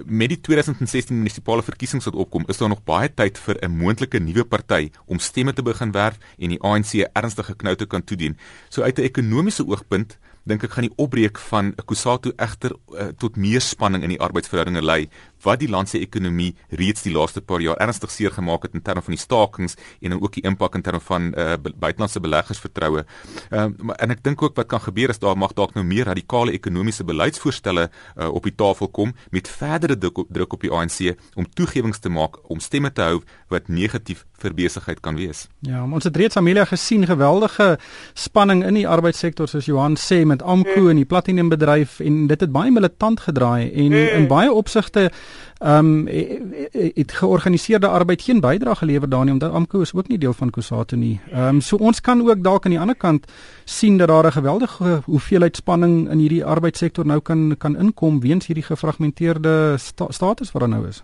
met 0.08 0.30
die 0.32 0.38
2016 0.40 1.12
munisipale 1.12 1.60
verkiesings 1.60 2.06
wat 2.08 2.16
opkom, 2.16 2.46
is 2.48 2.56
daar 2.56 2.70
nog 2.72 2.80
baie 2.88 3.10
tyd 3.12 3.36
vir 3.36 3.58
'n 3.60 3.76
moontlike 3.76 4.20
nuwe 4.20 4.44
party 4.44 4.90
om 5.06 5.18
stemme 5.18 5.52
te 5.52 5.62
begin 5.62 5.92
werf 5.92 6.16
en 6.38 6.48
die 6.48 6.60
ANC 6.60 7.04
ernstige 7.12 7.54
knou 7.54 7.74
te 7.76 7.86
kan 7.86 8.04
toedien. 8.04 8.38
So 8.70 8.82
uit 8.82 8.98
'n 8.98 9.04
ekonomiese 9.04 9.66
oogpunt 9.66 10.16
dink 10.44 10.64
ek 10.66 10.76
gaan 10.76 10.88
die 10.88 10.96
opbreek 11.00 11.40
van 11.50 11.72
Kusatu 11.88 12.34
egter 12.36 12.74
uh, 12.92 13.10
tot 13.18 13.38
meer 13.40 13.64
spanning 13.64 14.04
in 14.04 14.12
die 14.12 14.20
arbeidsverhoudinge 14.20 14.84
lei 14.84 15.08
wat 15.44 15.60
die 15.60 15.70
land 15.70 15.88
se 15.88 16.00
ekonomie 16.00 16.54
reeds 16.68 17.04
die 17.06 17.12
laaste 17.14 17.40
paar 17.40 17.62
jaar 17.64 17.80
ernstig 17.82 18.10
seer 18.10 18.32
gemaak 18.34 18.66
het 18.66 18.74
in 18.74 18.82
terme 18.82 19.02
van 19.04 19.14
die 19.14 19.20
stakings 19.20 19.76
en 20.00 20.14
dan 20.14 20.22
ook 20.22 20.36
die 20.38 20.44
impak 20.44 20.74
in 20.74 20.82
terme 20.82 21.00
van 21.04 21.30
uh, 21.32 21.54
buitelandse 21.62 22.20
beleggersvertroue. 22.20 23.04
Ehm 23.50 23.74
uh, 23.88 23.92
en 24.04 24.10
ek 24.10 24.24
dink 24.24 24.42
ook 24.42 24.56
wat 24.58 24.68
kan 24.68 24.80
gebeur 24.80 25.12
is 25.12 25.20
daar 25.22 25.36
mag 25.38 25.52
dalk 25.54 25.74
nou 25.74 25.84
meer 25.86 26.08
radikale 26.10 26.52
ekonomiese 26.52 27.04
beleidsvoorstelle 27.04 27.88
uh, 27.88 28.28
op 28.28 28.44
die 28.44 28.54
tafel 28.54 28.88
kom 28.88 29.14
met 29.30 29.48
verdere 29.48 29.96
druk 29.98 30.52
op 30.52 30.60
die 30.60 30.72
ANC 30.72 31.14
om 31.34 31.46
toegewings 31.46 31.98
te 31.98 32.08
maak 32.08 32.38
om 32.50 32.60
stemme 32.60 32.92
te 32.92 33.02
hou 33.02 33.22
wat 33.48 33.68
negatief 33.68 34.24
vir 34.42 34.54
besigheid 34.54 35.00
kan 35.04 35.16
wees. 35.16 35.46
Ja, 35.64 35.84
ons 35.84 36.04
het 36.04 36.16
reeds 36.16 36.36
Amelia 36.36 36.64
gesien 36.68 37.06
geweldige 37.06 37.76
spanning 38.18 38.64
in 38.66 38.78
die 38.78 38.86
arbeidssektor 38.88 39.48
soos 39.48 39.68
Johan 39.70 39.96
sê 40.00 40.22
met 40.28 40.42
Amko 40.42 40.88
en 40.90 41.00
die 41.00 41.08
platinumbedryf 41.08 42.00
en 42.04 42.26
dit 42.30 42.44
het 42.44 42.52
baie 42.52 42.72
militant 42.74 43.20
gedraai 43.26 43.70
en 43.70 43.92
mm. 43.92 44.10
in 44.18 44.28
baie 44.30 44.52
opsigte 44.52 45.10
Ehm 45.58 46.08
um, 46.08 46.08
het 46.94 47.12
georganiseerde 47.12 47.88
arbeid 47.88 48.22
geen 48.22 48.40
bydrae 48.40 48.74
gelewer 48.74 49.08
daarin 49.08 49.32
omdat 49.32 49.52
AMKU 49.52 49.80
is 49.80 49.94
ook 49.94 50.08
nie 50.08 50.18
deel 50.18 50.32
van 50.32 50.50
Kusatu 50.50 50.96
nie. 50.96 51.20
Ehm 51.30 51.46
um, 51.46 51.60
so 51.60 51.76
ons 51.76 52.00
kan 52.00 52.28
ook 52.28 52.42
dalk 52.42 52.64
aan 52.64 52.70
die 52.70 52.80
ander 52.80 52.96
kant 52.96 53.26
sien 53.64 53.96
dat 53.96 54.08
daar 54.08 54.26
'n 54.26 54.32
geweldige 54.32 55.00
hoeveelheid 55.04 55.56
spanning 55.56 56.10
in 56.10 56.18
hierdie 56.18 56.44
arbeidssektor 56.44 57.06
nou 57.06 57.20
kan 57.20 57.54
kan 57.58 57.76
inkom 57.76 58.20
weens 58.20 58.46
hierdie 58.46 58.64
gefragmenteerde 58.64 59.74
sta 59.78 60.06
status 60.10 60.52
wat 60.52 60.62
daar 60.62 60.70
nou 60.70 60.88
is. 60.88 61.02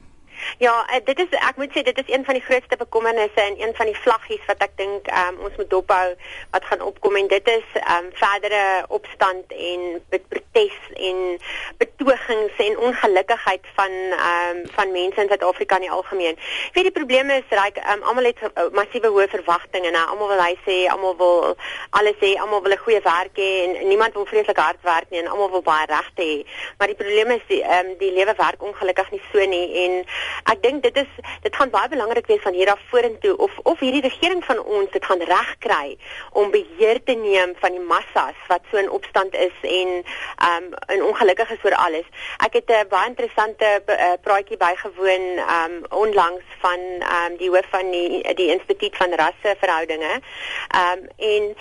Ja, 0.59 0.87
uh, 0.87 1.01
dit 1.05 1.19
is 1.19 1.39
ek 1.39 1.57
moet 1.57 1.73
sê 1.77 1.83
dit 1.83 1.99
is 1.99 2.15
een 2.15 2.25
van 2.25 2.35
die 2.35 2.45
grootste 2.45 2.77
bekommernisse 2.77 3.41
en 3.41 3.61
een 3.61 3.75
van 3.75 3.87
die 3.87 3.97
vlaggies 3.97 4.45
wat 4.47 4.63
ek 4.67 4.77
dink 4.81 5.09
um, 5.23 5.41
ons 5.47 5.57
moet 5.57 5.71
dophou 5.71 6.07
wat 6.51 6.65
gaan 6.65 6.85
opkom 6.85 7.17
en 7.17 7.29
dit 7.31 7.49
is 7.49 7.69
um, 7.81 8.11
verdere 8.21 8.63
opstand 8.89 9.53
en 9.53 9.87
protes 10.11 10.79
en 10.95 11.39
betogings 11.79 12.63
en 12.67 12.79
ongelukkigheid 12.79 13.71
van 13.79 13.97
um, 14.17 14.63
van 14.77 14.93
mense 14.93 15.21
in 15.21 15.29
Suid-Afrika 15.29 15.81
in 15.81 15.87
die 15.89 15.91
algemeen. 15.91 16.39
Ek 16.71 16.79
weet 16.79 16.91
die 16.91 16.97
probleem 16.99 17.31
is 17.35 17.55
reg 17.55 17.81
um, 17.95 18.05
almal 18.11 18.31
het 18.31 18.43
uh, 18.47 18.69
massiewe 18.77 19.13
hoë 19.15 19.29
verwagtinge 19.33 19.93
nou. 19.95 20.05
Almal 20.15 20.33
wil 20.35 20.45
hy 20.45 20.55
sê 20.67 20.79
almal 20.93 21.17
wil 21.21 21.55
alles 21.97 22.19
sê, 22.23 22.35
almal 22.41 22.63
wil 22.65 22.77
'n 22.77 22.85
goeie 22.85 23.01
werk 23.05 23.37
hê 23.37 23.51
en, 23.65 23.77
en 23.83 23.89
niemand 23.89 24.15
wil 24.15 24.27
vreeslik 24.27 24.59
hard 24.59 24.83
werk 24.83 25.11
nie 25.11 25.21
en 25.21 25.31
almal 25.33 25.51
wil 25.51 25.63
baie 25.63 25.87
regte 25.87 26.23
hê. 26.23 26.39
Maar 26.79 26.93
die 26.93 27.01
probleem 27.01 27.31
is 27.37 27.45
die 27.49 27.63
um, 27.65 27.95
die 27.99 28.13
lewe 28.13 28.35
werk 28.37 28.63
ongelukkig 28.63 29.11
nie 29.11 29.23
so 29.33 29.47
nie 29.55 29.67
en 29.85 30.05
ek 30.53 30.63
dink 30.63 30.83
dit 30.83 30.97
is 30.97 31.11
dit 31.43 31.57
gaan 31.57 31.71
baie 31.71 31.89
belangrik 31.89 32.27
wees 32.27 32.43
van 32.43 32.57
hier 32.57 32.71
af 32.73 32.81
vorentoe 32.91 33.37
of 33.37 33.59
of 33.63 33.79
hierdie 33.79 34.05
regering 34.07 34.45
van 34.45 34.63
ons 34.65 34.91
dit 34.91 35.05
gaan 35.05 35.23
regkry 35.33 35.97
om 36.33 36.51
beheer 36.51 37.03
te 37.05 37.15
neem 37.15 37.55
van 37.61 37.77
die 37.77 37.87
massas 37.93 38.39
wat 38.49 38.67
so 38.71 38.77
in 38.83 38.91
opstand 38.91 39.35
is 39.35 39.57
en 39.63 39.95
um 40.51 40.69
en 40.87 41.05
ongelukkig 41.05 41.51
is 41.51 41.65
oor 41.65 41.75
alles. 41.75 42.07
Ek 42.47 42.53
het 42.59 42.71
'n 42.71 42.89
baie 42.89 43.09
interessante 43.09 43.83
uh, 43.87 44.13
praatjie 44.23 44.57
bygewoon 44.57 45.27
um 45.59 45.75
onlangs 45.91 46.47
van 46.61 46.81
um 47.17 47.37
die 47.37 47.51
hoof 47.51 47.69
van 47.71 47.91
die 47.91 48.35
die 48.35 48.51
instituut 48.55 48.97
van 48.97 49.15
rasseverhoudinge. 49.23 50.15
Um 50.83 51.01
en 51.17 51.55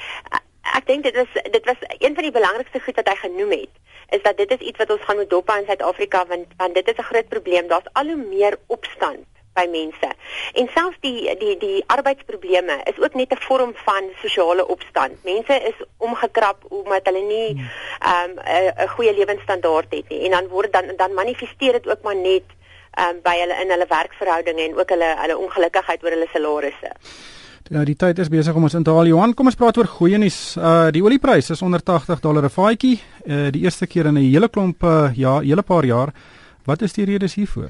ek 0.77 0.85
dink 0.85 1.03
dit 1.03 1.15
was 1.15 1.31
dit 1.51 1.65
was 1.65 1.81
een 1.97 2.13
van 2.15 2.23
die 2.23 2.37
belangrikste 2.39 2.79
goed 2.79 2.95
wat 2.95 3.07
hy 3.07 3.15
genoem 3.15 3.51
het 3.51 3.73
is 4.09 4.21
dat 4.21 4.37
dit 4.37 4.51
is 4.51 4.67
iets 4.67 4.77
wat 4.77 4.91
ons 4.91 5.01
gaan 5.01 5.15
moet 5.15 5.29
dophou 5.29 5.59
in 5.59 5.65
Suid-Afrika 5.65 6.25
want 6.25 6.47
want 6.57 6.73
dit 6.73 6.87
is 6.87 6.97
'n 6.97 7.09
groot 7.11 7.27
probleem. 7.27 7.67
Daar's 7.67 7.93
al 7.93 8.05
hoe 8.05 8.15
meer 8.15 8.57
opstand 8.67 9.25
by 9.53 9.65
mense. 9.71 10.09
En 10.53 10.69
selfs 10.73 10.97
die 11.05 11.37
die 11.37 11.57
die 11.57 11.83
arbeidsprobleme 11.87 12.79
is 12.91 12.99
ook 13.03 13.13
net 13.13 13.33
'n 13.33 13.45
vorm 13.47 13.73
van 13.75 14.03
sosiale 14.21 14.67
opstand. 14.67 15.23
Mense 15.23 15.55
is 15.71 15.77
omgekrap 15.97 16.63
omdat 16.69 17.05
hulle 17.05 17.23
nie 17.23 17.49
hmm. 17.49 17.69
ehm 17.99 18.29
um, 18.29 18.83
'n 18.85 18.87
goeie 18.95 19.13
lewensstandaard 19.13 19.91
het 19.97 20.09
nie. 20.09 20.21
En 20.25 20.31
dan 20.31 20.47
word 20.47 20.73
dan 20.73 20.93
dan 20.97 21.13
manifesteer 21.13 21.71
dit 21.71 21.89
ook 21.89 22.01
maar 22.01 22.15
net 22.15 22.47
ehm 22.91 23.09
um, 23.09 23.21
by 23.21 23.35
hulle 23.39 23.61
in 23.61 23.69
hulle 23.69 23.87
werksverhoudinge 23.87 24.61
en 24.61 24.79
ook 24.79 24.89
hulle 24.89 25.15
hulle 25.17 25.37
ongelukkigheid 25.37 26.03
oor 26.03 26.11
hulle 26.11 26.27
salarisse. 26.33 26.91
Ja, 27.69 27.83
die 27.85 27.93
tyd 27.93 28.17
is 28.17 28.31
besig 28.33 28.55
om 28.57 28.63
ons 28.65 28.73
in 28.73 28.81
te 28.81 28.89
haal. 28.89 29.05
Johan, 29.11 29.35
kom 29.37 29.45
ons 29.45 29.57
praat 29.57 29.77
oor 29.77 29.85
goeie 29.85 30.17
nuus. 30.17 30.55
Uh 30.57 30.87
die 30.89 31.03
oliepryse 31.05 31.53
is 31.53 31.61
onder 31.61 31.83
80 31.85 32.23
dollar 32.23 32.47
'n 32.47 32.49
vatjie. 32.49 32.95
Uh 33.27 33.51
die 33.53 33.61
eerste 33.61 33.85
keer 33.85 34.07
in 34.07 34.17
'n 34.17 34.25
hele 34.25 34.49
klomp 34.49 34.83
uh, 34.83 35.11
ja, 35.13 35.39
hele 35.39 35.61
paar 35.61 35.85
jaar. 35.85 36.13
Wat 36.65 36.81
is 36.81 36.93
die 36.93 37.05
redes 37.05 37.35
hiervoor? 37.35 37.69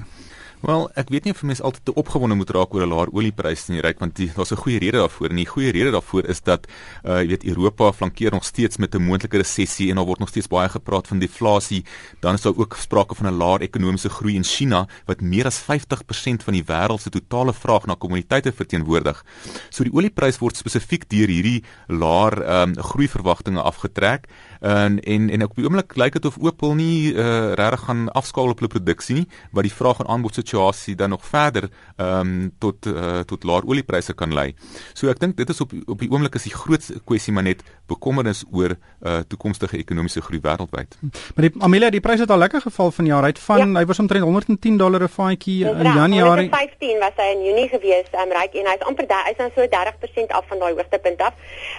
Wel, 0.60 0.90
ek 1.00 1.08
weet 1.08 1.24
nie 1.24 1.32
of 1.32 1.40
mense 1.48 1.62
altyd 1.64 1.86
te 1.88 1.92
opgewonde 1.96 2.36
moet 2.36 2.50
raak 2.52 2.74
oor 2.76 2.82
'n 2.84 2.92
laer 2.92 3.08
oliepryse 3.16 3.70
in 3.72 3.78
die 3.78 3.84
ryk 3.86 3.98
want 3.98 4.12
daar's 4.36 4.52
'n 4.52 4.60
goeie 4.60 4.78
rede 4.78 4.98
daarvoor 5.00 5.30
en 5.30 5.36
die 5.36 5.48
goeie 5.48 5.72
rede 5.72 5.90
daarvoor 5.90 6.28
is 6.28 6.42
dat 6.42 6.66
uh 7.04 7.22
jy 7.22 7.28
weet 7.28 7.44
Europa 7.44 7.92
flankeer 7.92 8.30
nog 8.30 8.44
steeds 8.44 8.76
met 8.76 8.94
'n 8.94 9.00
moontlike 9.00 9.38
resessie 9.38 9.88
en 9.88 9.96
daar 9.96 10.04
word 10.04 10.18
nog 10.18 10.28
steeds 10.28 10.48
baie 10.48 10.68
gepraat 10.68 11.08
van 11.08 11.18
deflasie. 11.18 11.84
Dan 12.20 12.34
is 12.34 12.42
daar 12.42 12.52
ook 12.56 12.76
sprake 12.76 13.14
van 13.14 13.26
'n 13.26 13.36
laer 13.38 13.60
ekonomiese 13.60 14.10
groei 14.10 14.34
in 14.34 14.44
China 14.44 14.86
wat 15.06 15.20
meer 15.20 15.46
as 15.46 15.58
50% 15.58 16.42
van 16.42 16.52
die 16.52 16.64
wêreld 16.64 17.00
se 17.00 17.10
totale 17.10 17.54
vraag 17.54 17.86
na 17.86 17.94
kommoditeite 17.94 18.52
verteenwoordig. 18.52 19.24
So 19.70 19.84
die 19.84 19.92
oliepryse 19.92 20.38
word 20.38 20.56
spesifiek 20.56 21.08
deur 21.08 21.28
hierdie 21.28 21.64
laer 21.88 22.62
um 22.62 22.74
groeiverwagtinge 22.76 23.62
afgetrek 23.62 24.28
en 24.60 25.00
en 25.00 25.30
en 25.30 25.42
op 25.42 25.56
die 25.56 25.64
oomblik 25.64 25.96
lyk 25.96 26.12
dit 26.12 26.24
of 26.24 26.36
Opel 26.38 26.74
nie 26.74 27.14
uh 27.14 27.54
regtig 27.54 27.80
gaan 27.80 28.12
afskaal 28.12 28.48
op 28.48 28.58
hulle 28.58 28.68
produksie 28.68 29.14
nie 29.14 29.26
wat 29.52 29.62
die 29.62 29.72
vraag 29.72 29.98
en 30.00 30.06
aanbod 30.06 30.34
situasie 30.50 30.94
dan 30.94 31.08
nog 31.08 31.24
verder 31.24 31.68
ehm 31.96 32.20
um, 32.20 32.54
tot 32.58 32.86
uh, 32.86 33.20
tot 33.20 33.44
laer 33.44 33.62
oliepryse 33.66 34.14
kan 34.14 34.32
lei. 34.34 34.54
So 34.94 35.08
ek 35.08 35.20
dink 35.20 35.36
dit 35.36 35.48
is 35.48 35.60
op 35.60 35.72
op 35.86 35.98
die 35.98 36.10
oomblik 36.10 36.34
is 36.34 36.46
die 36.48 36.54
groot 36.54 36.86
kwessie 37.04 37.32
maar 37.32 37.46
net 37.46 37.62
bekommernis 37.86 38.44
oor 38.52 38.74
uh, 38.74 39.18
toekomstige 39.28 39.76
ekonomiese 39.76 40.22
groei 40.24 40.40
wêreldwyd. 40.42 40.96
Maar 41.34 41.46
die 41.46 41.52
Amelia, 41.62 41.90
die 41.90 42.00
pryse 42.00 42.24
het 42.24 42.30
al 42.30 42.40
lekker 42.42 42.60
geval 42.60 42.90
van 42.90 43.06
jaar 43.06 43.28
uit 43.28 43.38
van 43.38 43.58
ja. 43.58 43.80
hy 43.80 43.84
was 43.86 43.98
omtrent 43.98 44.24
110 44.24 44.78
dollar 44.78 45.02
'n 45.02 45.08
vatjie 45.08 45.58
in 45.64 45.92
Januarie. 46.00 46.48
15 46.48 46.98
was 47.04 47.16
hy 47.16 47.28
in 47.34 47.44
Junie 47.44 47.68
gewees, 47.68 48.08
ehm 48.10 48.26
um, 48.26 48.36
ryk 48.38 48.54
en 48.54 48.70
hy's 48.72 48.86
amper 48.90 49.06
daar, 49.06 49.24
hy's 49.28 49.40
nou 49.42 49.50
so 49.54 49.66
30% 49.76 50.36
af 50.38 50.46
van 50.48 50.58
daai 50.58 50.72
hoogtepunt 50.74 51.20
af. 51.20 51.34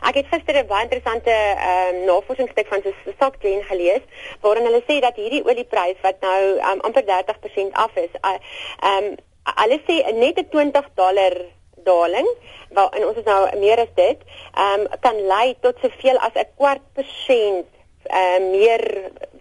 Ek 0.09 0.15
het 0.21 0.27
gister 0.33 0.55
'n 0.63 0.67
baie 0.67 0.83
interessante 0.83 1.31
ehm 1.31 1.95
um, 1.95 2.05
navorsingsstuk 2.05 2.67
van 2.67 2.81
Stockgen 3.15 3.63
gelees 3.71 4.03
waarin 4.41 4.65
hulle 4.65 4.83
sê 4.87 4.99
dat 5.01 5.15
hierdie 5.15 5.43
olieprys 5.45 5.97
wat 6.01 6.17
nou 6.21 6.39
um, 6.71 6.79
amper 6.87 7.03
30% 7.03 7.73
af 7.73 7.95
is, 7.95 8.13
uh, 8.21 8.37
ehm 8.81 9.05
um, 9.05 9.17
hulle 9.61 9.79
sê 9.87 9.95
net 10.13 10.37
'n 10.37 10.49
20 10.49 10.89
dollar 10.95 11.35
daling, 11.83 12.27
wel 12.69 12.89
en 12.91 13.05
ons 13.07 13.17
is 13.17 13.25
nou 13.25 13.57
meer 13.59 13.79
as 13.79 13.93
dit, 13.95 14.19
ehm 14.53 14.79
um, 14.79 14.87
kan 14.99 15.17
lei 15.33 15.55
tot 15.59 15.77
soveel 15.81 16.17
as 16.17 16.33
'n 16.35 16.49
kwart 16.55 16.85
persent 16.93 17.67
ehm 18.05 18.43
uh, 18.43 18.51
meer 18.57 18.83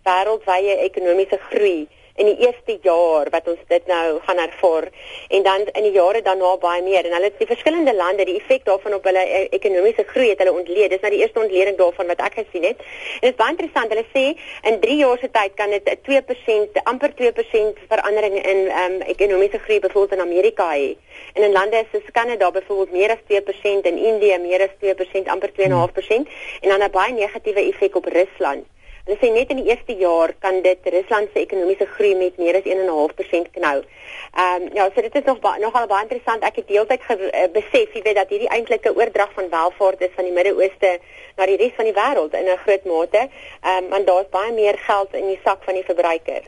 wêreldwye 0.05 0.77
ekonomiese 0.89 1.39
groei 1.51 1.89
in 2.15 2.27
die 2.27 2.47
eerste 2.47 2.79
jaar 2.83 3.31
wat 3.31 3.49
ons 3.49 3.61
dit 3.69 3.87
nou 3.87 4.21
gaan 4.27 4.39
ervaar. 4.39 4.89
En 5.29 5.43
dan 5.43 5.67
in 5.73 5.83
die 5.83 5.93
jare 5.93 6.23
daarna 6.23 6.57
baie 6.57 6.83
meer. 6.83 7.05
En 7.05 7.15
hulle 7.17 7.33
die 7.39 7.47
verskillende 7.47 7.95
lande 7.95 8.25
die 8.25 8.37
effek 8.41 8.65
daarvan 8.65 8.95
op 8.95 9.05
hulle 9.05 9.23
e-, 9.25 9.47
ekonomiese 9.59 10.05
groei 10.07 10.29
het 10.33 10.43
hulle 10.43 10.53
ontleed. 10.53 10.91
Dis 10.91 11.05
nou 11.05 11.13
die 11.15 11.21
eerste 11.23 11.41
ontleding 11.41 11.77
daarvan 11.79 12.11
wat 12.13 12.25
ek 12.27 12.41
gesien 12.43 12.67
het. 12.71 12.83
En 13.21 13.29
dit 13.29 13.31
is 13.31 13.39
baie 13.41 13.55
interessant. 13.55 13.95
Hulle 13.95 14.07
sê 14.15 14.25
in 14.71 14.81
3 14.81 14.97
jaar 15.03 15.23
se 15.23 15.31
tyd 15.31 15.55
kan 15.61 15.71
dit 15.77 15.93
2% 16.09 16.83
amper 16.93 17.15
2% 17.21 17.85
verandering 17.93 18.41
in 18.41 18.67
um, 18.83 18.99
ekonomiese 19.15 19.63
groei 19.65 19.81
byvoorbeeld 19.87 20.19
in 20.19 20.27
Amerika 20.27 20.71
hê. 20.75 20.91
En 21.35 21.47
in 21.47 21.53
lande 21.53 21.85
soos 21.93 22.11
Kanada 22.13 22.51
byvoorbeeld 22.51 22.93
meer 22.93 23.17
as 23.17 23.25
2% 23.31 23.89
en 23.93 24.05
Indië 24.11 24.39
meer 24.43 24.67
as 24.67 24.77
2% 24.83 25.33
amper 25.33 25.53
2.5% 25.61 26.37
en 26.61 26.69
dan 26.69 26.83
'n 26.83 26.91
baie 26.91 27.13
negatiewe 27.13 27.69
effek 27.71 27.97
op 27.97 28.05
Rusland 28.05 28.67
Hulle 29.11 29.19
sê 29.27 29.33
net 29.35 29.51
in 29.51 29.59
die 29.59 29.73
eerste 29.73 29.95
jaar 29.99 30.31
kan 30.39 30.61
dit 30.63 30.85
Rusland 30.95 31.33
se 31.35 31.41
ekonomiese 31.43 31.87
groei 31.97 32.13
met 32.15 32.37
meer 32.39 32.55
as 32.61 32.67
1.5% 32.75 33.49
knou. 33.57 33.81
Ehm 33.83 34.63
um, 34.63 34.69
ja, 34.77 34.85
so 34.95 35.03
dit 35.03 35.17
is 35.19 35.25
nog 35.27 35.41
ba 35.43 35.57
nogal 35.59 35.89
baie 35.91 36.05
interessant. 36.07 36.45
Ek 36.47 36.61
het 36.61 36.69
deeltyd 36.69 37.03
uh, 37.11 37.49
besef, 37.51 37.91
jy 37.91 38.03
weet 38.05 38.21
dat 38.21 38.31
hierdie 38.31 38.51
eintlike 38.55 38.93
oordrag 38.95 39.33
van 39.35 39.49
welvaart 39.51 40.05
is 40.07 40.15
van 40.15 40.29
die 40.29 40.35
Midde-Ooste 40.37 40.93
na 41.41 41.49
die 41.51 41.59
res 41.59 41.75
van 41.75 41.91
die 41.91 41.97
wêreld 41.97 42.37
in 42.39 42.53
'n 42.53 42.63
groot 42.63 42.87
mate. 42.87 43.25
Ehm 43.27 43.83
um, 43.83 43.91
want 43.97 44.07
daar's 44.07 44.31
baie 44.31 44.55
meer 44.55 44.79
geld 44.79 45.19
in 45.19 45.27
die 45.27 45.41
sak 45.43 45.67
van 45.67 45.75
die 45.75 45.85
verbruiker. 45.91 46.47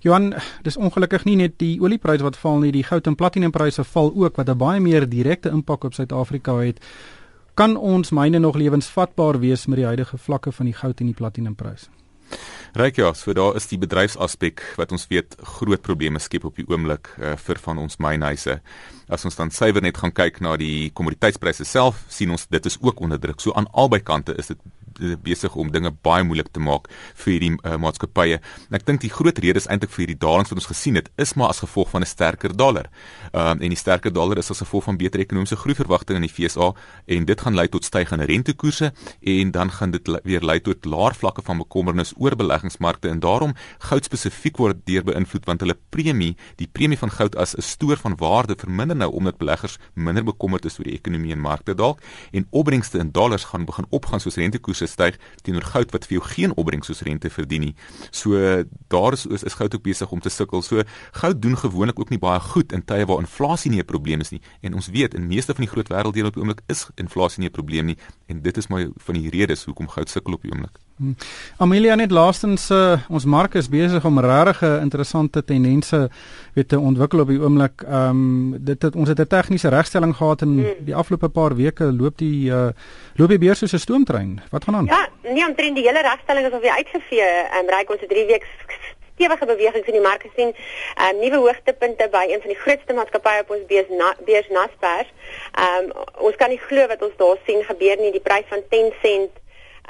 Johan, 0.00 0.32
dis 0.62 0.80
ongelukkig 0.80 1.28
nie 1.28 1.36
net 1.36 1.58
die 1.60 1.76
oliepryse 1.80 2.24
wat 2.24 2.40
val 2.40 2.56
nie, 2.64 2.72
die 2.72 2.88
goud 2.88 3.06
en 3.06 3.20
platinumpryse 3.20 3.84
val 3.84 4.12
ook 4.16 4.40
wat 4.40 4.48
'n 4.48 4.56
baie 4.56 4.80
meer 4.80 5.04
direkte 5.08 5.52
impak 5.52 5.84
op 5.84 5.92
Suid-Afrika 5.92 6.56
het 6.56 6.80
kan 7.58 7.74
ons 7.76 8.12
myne 8.14 8.38
nog 8.38 8.54
lewensvatbaar 8.54 9.40
wees 9.42 9.66
met 9.66 9.80
die 9.80 9.86
huidige 9.86 10.18
vlakke 10.18 10.52
van 10.54 10.68
die 10.68 10.76
goud 10.78 11.00
en 11.02 11.08
die 11.10 11.16
platinumpryse? 11.18 11.88
Ryk 12.78 13.00
ja, 13.00 13.08
so 13.16 13.32
daar 13.34 13.56
is 13.56 13.66
die 13.70 13.78
bedryfsaspek 13.80 14.62
wat 14.78 14.92
ons 14.94 15.08
weet 15.10 15.34
groot 15.56 15.82
probleme 15.82 16.20
skep 16.22 16.44
op 16.46 16.58
die 16.60 16.66
oomblik 16.68 17.08
uh, 17.16 17.32
vir 17.40 17.58
van 17.64 17.80
ons 17.82 17.98
mynhuise. 18.04 18.58
As 19.08 19.24
ons 19.26 19.38
dan 19.40 19.50
suiwer 19.50 19.82
net 19.82 19.98
gaan 19.98 20.14
kyk 20.14 20.38
na 20.44 20.54
die 20.60 20.90
kommoditeitspryse 20.94 21.66
self, 21.66 22.04
sien 22.12 22.30
ons 22.30 22.46
dit 22.46 22.68
is 22.70 22.78
ook 22.84 23.00
onder 23.02 23.18
druk. 23.18 23.40
So 23.42 23.56
aan 23.56 23.66
albei 23.72 24.04
kante 24.04 24.36
is 24.38 24.52
dit 24.52 24.60
besig 25.22 25.54
om 25.54 25.70
dinge 25.70 25.90
baie 26.02 26.24
moeilik 26.24 26.52
te 26.52 26.60
maak 26.60 26.88
vir 27.14 27.32
hierdie 27.32 27.52
uh, 27.64 27.76
maatskappye. 27.76 28.40
En 28.68 28.78
ek 28.78 28.86
dink 28.86 29.00
die 29.00 29.12
groot 29.12 29.38
rede 29.38 29.58
is 29.58 29.68
eintlik 29.68 29.90
vir 29.90 30.06
hierdie 30.06 30.20
dalings 30.20 30.50
wat 30.50 30.58
ons 30.58 30.70
gesien 30.70 30.94
het, 30.94 31.10
is 31.18 31.34
maar 31.34 31.48
as 31.48 31.62
gevolg 31.64 31.90
van 31.90 32.02
'n 32.02 32.06
sterker 32.06 32.56
dollar. 32.56 32.88
Ehm 33.32 33.58
um, 33.58 33.62
en 33.62 33.68
die 33.68 33.76
sterker 33.76 34.12
dollar 34.12 34.38
is 34.38 34.50
as 34.50 34.58
gevolg 34.58 34.84
van 34.84 34.96
beter 34.96 35.20
ekonomiese 35.20 35.56
groeiverwagtinge 35.56 36.20
in 36.20 36.26
die 36.26 36.32
FSA 36.32 36.72
en 37.06 37.24
dit 37.24 37.40
gaan 37.40 37.54
lei 37.54 37.68
tot 37.68 37.84
stygende 37.84 38.24
rentekoerse 38.24 38.92
en 39.20 39.50
dan 39.50 39.70
gaan 39.70 39.90
dit 39.90 40.08
weer 40.24 40.44
lei 40.44 40.60
tot 40.60 40.84
laer 40.84 41.14
vlakke 41.14 41.42
van 41.42 41.58
bekommernis 41.58 42.14
oor 42.16 42.36
beleggingsmarkte 42.36 43.08
en 43.08 43.20
daarom 43.20 43.54
goud 43.90 44.04
spesifiek 44.04 44.56
word 44.56 44.86
deur 44.86 45.04
beïnvloed 45.04 45.44
want 45.46 45.60
hulle 45.60 45.76
premie, 45.90 46.36
die 46.56 46.68
premie 46.72 46.98
van 46.98 47.10
goud 47.10 47.36
as 47.36 47.54
'n 47.56 47.62
stoor 47.62 47.96
van 47.96 48.16
waarde 48.16 48.54
verminder 48.56 48.96
nou 48.96 49.10
omdat 49.12 49.38
beleggers 49.38 49.78
minder 49.94 50.24
bekommerd 50.24 50.64
is 50.64 50.78
oor 50.78 50.84
die 50.84 50.98
ekonomie 50.98 51.32
en 51.32 51.40
markte 51.40 51.74
dalk 51.74 52.00
en 52.32 52.46
opbrengste 52.50 52.98
in 52.98 53.12
dollars 53.12 53.44
gaan 53.44 53.64
begin 53.64 53.86
opgaan 53.90 54.20
soos 54.20 54.36
rentekoerse 54.36 54.77
styg 54.86 55.18
teenoor 55.42 55.62
goud 55.62 55.90
wat 55.90 56.06
vir 56.06 56.18
jou 56.18 56.24
geen 56.28 56.54
opbrengs 56.56 56.86
soos 56.86 57.02
rente 57.02 57.30
verdien 57.30 57.60
nie. 57.60 57.74
So 58.10 58.64
daar 58.88 59.12
is 59.12 59.26
is, 59.26 59.42
is 59.42 59.54
goud 59.54 59.74
ook 59.74 59.82
besig 59.82 60.10
om 60.10 60.20
te 60.20 60.28
sukkel. 60.28 60.62
So 60.62 60.82
goud 61.12 61.42
doen 61.42 61.56
gewoonlik 61.56 61.98
ook 62.00 62.10
nie 62.10 62.18
baie 62.18 62.40
goed 62.40 62.72
in 62.72 62.84
tye 62.84 63.06
waar 63.06 63.18
inflasie 63.18 63.70
nie 63.70 63.80
'n 63.80 63.84
probleem 63.84 64.20
is 64.20 64.30
nie. 64.30 64.40
En 64.60 64.74
ons 64.74 64.88
weet 64.88 65.14
in 65.14 65.26
meeste 65.26 65.54
van 65.54 65.64
die 65.64 65.70
groot 65.70 65.88
wêrelddele 65.88 66.26
op 66.26 66.34
die 66.34 66.42
oomblik 66.42 66.62
is 66.66 66.88
inflasie 66.96 67.40
nie 67.40 67.48
'n 67.48 67.52
probleem 67.52 67.86
nie 67.86 67.96
en 68.26 68.42
dit 68.42 68.56
is 68.56 68.66
maar 68.66 68.88
van 68.96 69.14
die 69.14 69.30
redes 69.30 69.64
hoekom 69.64 69.88
goud 69.88 70.08
sukkel 70.08 70.32
op 70.32 70.42
die 70.42 70.52
oomblik. 70.52 70.87
Hmm. 70.98 71.14
Amelia 71.62 71.94
net 71.94 72.10
laastens 72.10 72.70
uh, 72.74 72.98
ons 73.06 73.24
mark 73.24 73.54
is 73.54 73.68
besig 73.70 74.04
om 74.04 74.18
regtig 74.18 74.62
interessante 74.82 75.44
tendense 75.46 76.08
weet 76.56 76.68
te 76.68 76.78
ontwikkel 76.78 77.22
op 77.22 77.30
die 77.30 77.38
oomblik. 77.38 77.84
Ehm 77.86 78.22
um, 78.24 78.56
dit 78.70 78.82
het 78.82 78.96
ons 78.96 79.08
het 79.08 79.20
'n 79.20 79.30
tegniese 79.30 79.70
regstelling 79.70 80.16
gehad 80.16 80.42
in 80.42 80.58
hmm. 80.58 80.84
die 80.88 80.94
afgelope 80.94 81.28
paar 81.28 81.54
weke 81.54 81.92
loop 81.92 82.18
die 82.18 82.50
uh, 82.50 82.74
loop 83.14 83.28
die 83.28 83.38
beurs 83.38 83.58
soos 83.58 83.72
'n 83.72 83.84
stoomtrein. 83.86 84.40
Wat 84.50 84.64
gaan 84.64 84.76
aan? 84.76 84.86
Ja, 84.86 85.08
nee, 85.22 85.46
omtrent 85.46 85.76
die 85.76 85.86
hele 85.86 86.02
regstelling 86.02 86.46
is 86.46 86.52
alweer 86.52 86.76
uitgevee. 86.76 87.22
Ehm 87.22 87.62
um, 87.62 87.68
reik 87.68 87.90
ons 87.90 88.00
het 88.00 88.08
3 88.08 88.26
weke 88.26 88.46
stewige 89.14 89.46
bewegings 89.46 89.86
in 89.86 89.98
die 89.98 90.06
mark 90.08 90.22
gesien. 90.22 90.54
Ehm 90.94 91.14
um, 91.14 91.20
nuwe 91.22 91.36
hoogtepunte 91.36 92.08
by 92.10 92.24
een 92.26 92.40
van 92.40 92.50
die 92.54 92.62
grootste 92.64 92.92
maatskappye 92.94 93.40
op 93.40 93.50
ons 93.50 93.66
beurs 93.66 93.90
na, 94.00 94.14
beurs 94.24 94.48
Naspers. 94.48 95.10
Ehm 95.52 95.84
um, 95.84 95.92
ons 96.28 96.36
kan 96.36 96.50
nie 96.50 96.62
glo 96.68 96.86
wat 96.86 97.02
ons 97.02 97.16
daar 97.22 97.38
sien 97.46 97.62
gebeur 97.70 97.96
nie. 98.02 98.12
Die 98.12 98.26
prys 98.30 98.48
van 98.48 98.62
10 98.68 98.92
sent 99.02 99.34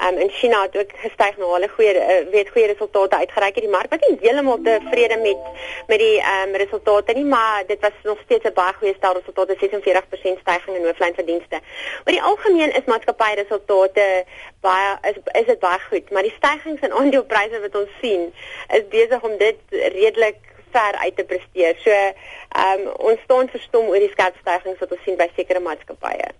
Um, 0.07 0.17
in 0.17 0.29
China 0.29 0.61
het 0.61 0.77
ook 0.77 0.91
gestyg 0.95 1.37
na 1.37 1.47
hulle 1.53 1.67
goeie 1.67 1.93
uh, 1.95 2.31
weet 2.31 2.49
goeie 2.49 2.67
resultate 2.67 3.15
uitgereik 3.15 3.55
het 3.55 3.65
die 3.65 3.71
mark 3.71 3.89
wat 3.91 4.05
nie 4.07 4.17
heeltemal 4.21 4.61
tevrede 4.63 5.17
met 5.19 5.41
met 5.87 5.99
die 5.99 6.21
um, 6.33 6.55
resultate 6.61 7.13
nie 7.17 7.25
maar 7.25 7.65
dit 7.67 7.79
was 7.83 7.97
nog 8.03 8.21
steeds 8.23 8.45
'n 8.47 8.53
baie 8.53 8.73
goeie 8.79 8.93
stel 8.97 9.13
resultate 9.19 9.57
46% 9.59 10.39
stygings 10.45 10.77
in 10.79 10.85
hooflyn 10.85 11.19
verdienste. 11.21 11.59
Oor 12.05 12.15
die 12.15 12.23
algemeen 12.31 12.75
is 12.79 12.85
maatskappy 12.85 13.31
resultate 13.41 14.25
baie 14.61 14.97
is 15.09 15.17
is 15.41 15.45
dit 15.45 15.59
baie 15.59 15.79
goed 15.89 16.11
maar 16.11 16.23
die 16.23 16.37
stygings 16.37 16.81
in 16.81 16.93
aandelepryse 16.93 17.59
wat 17.59 17.75
ons 17.75 17.99
sien 18.01 18.33
is 18.67 18.87
besig 18.87 19.21
om 19.21 19.37
dit 19.37 19.59
redelik 19.69 20.39
ver 20.71 20.95
uit 20.95 21.15
te 21.15 21.23
presteer. 21.23 21.75
So 21.83 21.91
ehm 21.91 22.87
um, 22.87 22.93
ons 23.11 23.19
staan 23.23 23.49
verstom 23.49 23.87
oor 23.87 23.99
die 23.99 24.13
skerp 24.15 24.35
stygings 24.41 24.79
wat 24.79 24.91
ons 24.91 25.03
sien 25.03 25.17
by 25.17 25.27
sekere 25.35 25.59
maatskappye. 25.59 26.31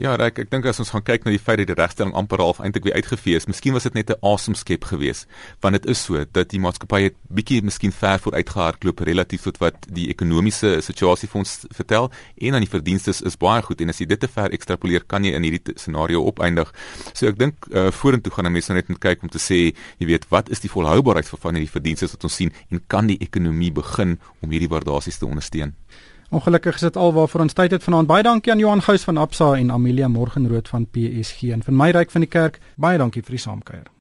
Ja, 0.00 0.14
ek 0.24 0.38
ek 0.40 0.48
dink 0.48 0.64
as 0.64 0.78
ons 0.80 0.88
gaan 0.94 1.02
kyk 1.04 1.26
na 1.26 1.32
die 1.34 1.40
feit 1.42 1.58
dat 1.60 1.68
die 1.68 1.76
regstelling 1.76 2.14
amper 2.16 2.40
half 2.40 2.62
eintlik 2.64 2.86
weer 2.86 2.96
uitgevee 2.96 3.36
is, 3.36 3.46
miskien 3.50 3.74
was 3.76 3.84
dit 3.84 3.94
net 3.94 4.10
'n 4.10 4.16
asemskep 4.24 4.84
geweest, 4.88 5.26
want 5.60 5.76
dit 5.76 5.86
is 5.92 6.00
so 6.04 6.24
dat 6.32 6.48
die 6.48 6.60
maatskappye 6.60 7.12
bietjie 7.28 7.60
miskien 7.62 7.92
ver 7.92 8.18
vooruit 8.18 8.48
gehardloop 8.48 9.00
relatief 9.00 9.42
tot 9.42 9.58
wat 9.60 9.76
die 9.92 10.08
ekonomiese 10.08 10.80
situasie 10.80 11.28
vir 11.28 11.38
ons 11.38 11.66
vertel 11.76 12.10
en 12.40 12.54
aan 12.54 12.64
die 12.64 12.72
verdienste 12.72 13.10
is 13.10 13.36
baie 13.36 13.62
goed 13.62 13.80
en 13.80 13.90
as 13.90 14.00
jy 14.00 14.06
dit 14.06 14.20
te 14.20 14.28
ver 14.28 14.50
ekstrapoleer, 14.50 15.04
kan 15.06 15.24
jy 15.24 15.34
in 15.34 15.42
hierdie 15.42 15.76
scenario 15.76 16.24
opeindig. 16.24 16.72
So 17.12 17.26
ek 17.26 17.38
dink 17.38 17.54
uh, 17.70 17.90
vorentoe 17.90 18.32
gaan 18.32 18.52
mense 18.52 18.72
net 18.72 18.88
moet 18.88 19.00
kyk 19.00 19.22
om 19.22 19.28
te 19.28 19.38
sê, 19.38 19.74
jy 19.98 20.06
weet, 20.06 20.24
wat 20.30 20.48
is 20.50 20.60
die 20.60 20.70
volhoubaarheid 20.70 21.28
van 21.28 21.54
hierdie 21.54 21.70
verdienste 21.70 22.08
wat 22.08 22.24
ons 22.24 22.34
sien 22.34 22.50
en 22.70 22.80
kan 22.88 23.06
die 23.06 23.18
ekonomie 23.20 23.72
begin 23.72 24.18
om 24.40 24.50
hierdie 24.50 24.72
waardasies 24.72 25.18
te 25.18 25.26
ondersteun? 25.26 25.74
Ongelukkig 26.32 26.74
is 26.74 26.80
dit 26.80 26.96
alwaarvoor 26.96 27.40
ons 27.44 27.52
tyd 27.52 27.70
het 27.70 27.82
vanaand. 27.84 28.08
Baie 28.08 28.22
dankie 28.24 28.52
aan 28.52 28.58
Johan 28.58 28.82
Gous 28.82 29.04
van 29.04 29.20
Absa 29.20 29.52
en 29.54 29.70
Amelia 29.70 30.08
Morgenrood 30.08 30.68
van 30.68 30.86
PSG 30.88 31.52
en 31.52 31.60
vir 31.62 31.76
my 31.76 31.90
ryk 31.92 32.10
van 32.10 32.24
die 32.24 32.32
kerk. 32.40 32.60
Baie 32.80 32.96
dankie 32.98 33.20
vir 33.20 33.36
die 33.36 33.44
saamkuier. 33.44 33.92